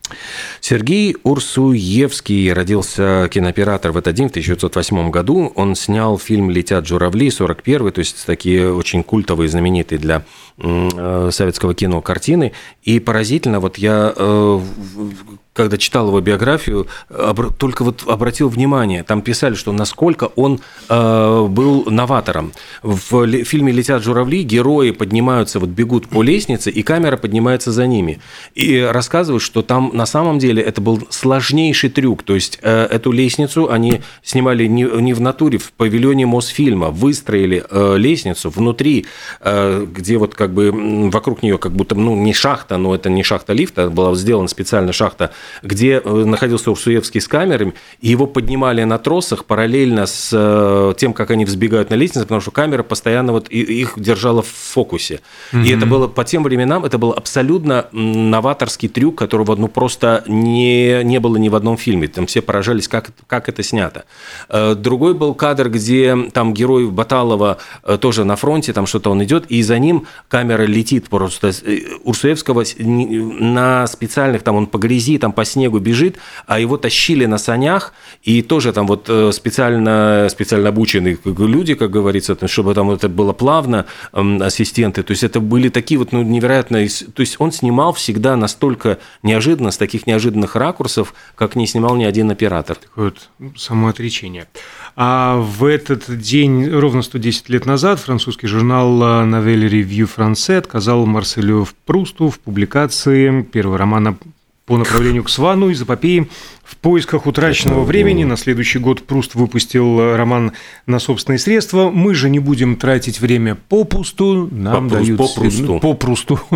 Сергей 0.61 1.17
Урсуевский 1.25 2.53
родился 2.53 3.29
кинооператор 3.33 3.91
в 3.91 3.97
этот 3.97 4.15
день, 4.15 4.29
в 4.29 4.31
1908 4.31 5.11
году. 5.11 5.53
Он 5.57 5.75
снял 5.75 6.19
фильм 6.19 6.51
«Летят 6.51 6.87
журавли», 6.87 7.33
41 7.33 7.91
то 7.91 7.99
есть 7.99 8.25
такие 8.27 8.73
очень 8.73 9.03
культовые, 9.03 9.49
знаменитые 9.49 9.99
для 9.99 10.25
э, 10.57 11.31
советского 11.33 11.75
кино 11.75 12.01
картины. 12.01 12.53
И 12.85 13.01
поразительно, 13.01 13.59
вот 13.59 13.77
я 13.77 14.15
когда 15.53 15.77
читал 15.77 16.09
его 16.09 16.21
биографию, 16.21 16.87
только 17.59 17.85
вот 17.85 18.05
обратил 18.07 18.49
внимание, 18.49 19.03
там 19.03 19.21
писали, 19.21 19.55
что 19.55 19.73
насколько 19.73 20.31
он 20.35 20.61
э, 20.89 21.47
был 21.49 21.85
новатором. 21.91 22.53
В 22.83 23.27
фильме 23.45 23.73
«Летят 23.73 24.03
журавли» 24.03 24.43
герои 24.43 24.93
поднимаются, 24.93 25.59
вот 25.59 25.69
бегут 25.69 26.09
по 26.09 26.23
лестнице, 26.23 26.71
и 26.71 26.83
камера 26.83 27.17
поднимается 27.17 27.71
за 27.71 27.87
ними. 27.87 28.21
И 28.55 28.81
рассказывают, 28.81 29.43
что 29.43 29.63
там 29.63 29.91
на 29.93 30.07
самом 30.07 30.39
деле 30.39 30.63
это 30.63 30.81
был 30.81 31.07
сложнейший 31.11 31.91
трюк, 31.91 32.23
то 32.23 32.35
есть 32.35 32.59
э, 32.63 32.87
эту 32.87 33.13
лестницу 33.13 33.71
они 33.71 34.01
снимали 34.23 34.67
не, 34.67 34.85
не 34.85 35.13
в 35.13 35.21
натуре, 35.21 35.59
в 35.59 35.73
павильоне 35.73 36.25
Мосфильма, 36.25 36.89
выстроили 36.89 37.63
э, 37.69 37.97
лестницу 37.99 38.49
внутри, 38.49 39.07
э, 39.41 39.87
где 39.93 40.17
вот 40.17 40.35
как 40.35 40.55
бы 40.55 41.11
вокруг 41.11 41.43
нее 41.43 41.59
как 41.59 41.73
будто, 41.73 41.95
ну, 41.95 42.17
не 42.17 42.33
шахта, 42.33 42.79
но 42.79 42.95
это 42.95 43.11
не 43.11 43.23
шахта 43.23 43.53
лифта, 43.53 43.91
была 43.91 44.15
сделана 44.15 44.49
специально 44.49 44.93
шахта 44.93 45.33
где 45.63 46.01
э, 46.05 46.25
находился 46.25 46.71
Урсуевский 46.71 47.21
с 47.21 47.29
камерами, 47.29 47.75
и 48.01 48.09
его 48.09 48.27
поднимали 48.27 48.83
на 48.85 48.99
тросах 48.99 49.45
параллельно 49.45 50.07
с 50.07 50.31
э, 50.33 50.95
тем, 50.97 51.13
как 51.13 51.31
они 51.31 51.45
взбегают 51.45 51.91
на 51.91 51.95
лестницу, 51.95 52.25
потому 52.25 52.41
что 52.41 52.51
камера 52.51 52.83
постоянно 52.83 53.33
вот 53.33 53.49
их 53.49 53.95
держала 53.97 54.43
в 54.43 54.49
фокусе. 54.49 55.21
Mm-hmm. 55.53 55.65
И 55.65 55.71
это 55.71 55.87
было 55.87 56.09
по 56.09 56.25
тем 56.25 56.43
временам, 56.43 56.85
это 56.85 56.99
был 56.99 57.13
абсолютно 57.13 57.87
новаторский 57.93 58.89
трюк, 58.89 59.19
которого 59.19 59.57
ну, 59.57 59.69
просто 59.69 60.25
не, 60.27 61.03
не 61.05 61.21
было 61.21 61.37
ни 61.37 61.49
в 61.49 61.55
одном 61.55 61.77
фильме. 61.77 62.09
Там 62.09 62.27
все 62.27 62.43
поражались, 62.43 62.89
как, 62.89 63.11
как 63.27 63.49
это 63.49 63.63
снято. 63.63 64.05
Э, 64.49 64.75
другой 64.75 65.15
был 65.15 65.35
кадр, 65.35 65.69
где 65.69 66.17
там 66.33 66.55
герой 66.55 66.91
Баталова 66.91 67.59
тоже 68.01 68.25
на 68.25 68.37
фронте, 68.37 68.73
там 68.73 68.87
что-то 68.87 69.11
он 69.11 69.23
идет, 69.25 69.47
и 69.47 69.63
за 69.63 69.79
ним 69.79 70.07
камера 70.29 70.63
летит 70.63 71.09
просто. 71.09 71.53
Урсуевского 72.05 72.65
на 72.79 73.87
специальных, 73.87 74.43
там 74.43 74.57
он 74.57 74.67
по 74.67 74.79
грязи, 74.79 75.19
там 75.19 75.32
по 75.33 75.45
снегу 75.45 75.79
бежит, 75.79 76.17
а 76.47 76.59
его 76.59 76.77
тащили 76.77 77.27
на 77.27 77.39
санях, 77.39 77.93
и 78.23 78.43
тоже 78.43 78.73
там 78.73 78.87
вот 78.87 79.07
э, 79.09 79.33
специально, 79.33 80.29
специально 80.31 80.69
обученные 80.69 81.19
люди, 81.25 81.75
как 81.75 81.91
говорится, 81.91 82.37
чтобы 82.47 82.75
там 82.75 82.91
это 82.91 83.09
было 83.09 83.33
плавно, 83.33 83.87
ассистенты, 84.13 85.03
то 85.03 85.11
есть 85.11 85.25
это 85.25 85.41
были 85.41 85.69
такие 85.69 85.99
вот 85.99 86.13
ну, 86.13 86.23
невероятные, 86.23 86.89
то 86.89 87.21
есть 87.21 87.37
он 87.39 87.53
снимал 87.53 87.93
всегда 87.93 88.37
настолько 88.37 88.99
неожиданно, 89.23 89.71
с 89.71 89.77
таких 89.77 90.07
неожиданных 90.07 90.57
ракурсов, 90.57 91.15
как 91.35 91.57
не 91.57 91.67
снимал 91.67 91.97
ни 91.97 92.05
один 92.05 92.31
оператор. 92.31 92.77
Такое 92.77 93.13
вот 93.13 93.59
самоотречение. 93.59 94.47
А 94.95 95.39
в 95.39 95.65
этот 95.65 96.19
день, 96.19 96.69
ровно 96.71 97.03
110 97.03 97.49
лет 97.49 97.67
назад, 97.67 97.99
французский 97.99 98.47
журнал 98.47 99.01
Nouvelle 99.01 99.69
Revue 99.69 100.09
Français 100.15 100.59
отказал 100.59 101.07
Марселю 101.07 101.67
Прусту 101.87 102.31
в 102.31 102.39
публикации 102.39 103.43
первого 103.43 103.79
романа 103.79 104.17
по 104.65 104.77
направлению 104.77 105.25
к 105.25 105.31
Свану 105.31 105.71
из 105.71 105.83
эпопеи 105.83 106.29
в 106.73 106.77
поисках 106.77 107.27
утраченного 107.27 107.85
времени 107.85 108.25
на 108.25 108.39
следующий 108.39 108.79
год 108.79 109.03
Пруст 109.03 109.35
выпустил 109.35 110.01
э, 110.01 110.17
роман 110.17 110.53
на 110.87 110.99
собственные 111.01 111.39
средства. 111.39 111.91
Мы 111.91 112.15
же 112.15 112.31
не 112.31 112.39
будем 112.39 112.77
тратить 112.77 113.21
время 113.21 113.59
попусту. 113.69 114.49
Нам 114.51 114.89
по 114.89 114.97
дают... 114.97 115.19
Попросту. 115.19 115.81
Попросту. 115.81 116.41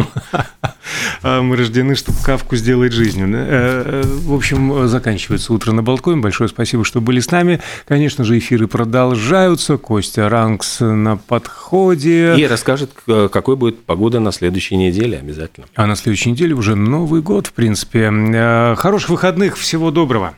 А 1.23 1.43
мы 1.43 1.57
рождены, 1.57 1.97
чтобы 1.97 2.19
Кавку 2.25 2.55
сделать 2.55 2.93
жизнью. 2.93 3.29
Э, 3.33 4.03
э, 4.03 4.03
в 4.05 4.33
общем, 4.33 4.87
заканчивается 4.87 5.53
утро 5.53 5.73
на 5.73 5.83
балконе. 5.83 6.21
Большое 6.21 6.49
спасибо, 6.49 6.85
что 6.85 7.01
были 7.01 7.21
с 7.21 7.31
нами. 7.31 7.61
Конечно 7.87 8.25
же, 8.25 8.39
эфиры 8.39 8.69
продолжаются. 8.69 9.77
Костя 9.77 10.29
Ранкс 10.29 10.79
на 10.81 11.17
подходе. 11.17 12.37
И 12.37 12.47
расскажет, 12.47 12.93
какой 13.05 13.57
будет 13.57 13.85
погода 13.85 14.21
на 14.21 14.31
следующей 14.31 14.77
неделе 14.77 15.19
обязательно. 15.19 15.67
А 15.75 15.87
на 15.87 15.97
следующей 15.97 16.31
неделе 16.31 16.55
уже 16.55 16.77
Новый 16.77 17.21
год, 17.21 17.49
в 17.49 17.53
принципе. 17.53 18.75
Хороших 18.77 19.11
выходных. 19.11 19.57
Всего 19.57 19.91
доброго. 20.07 20.37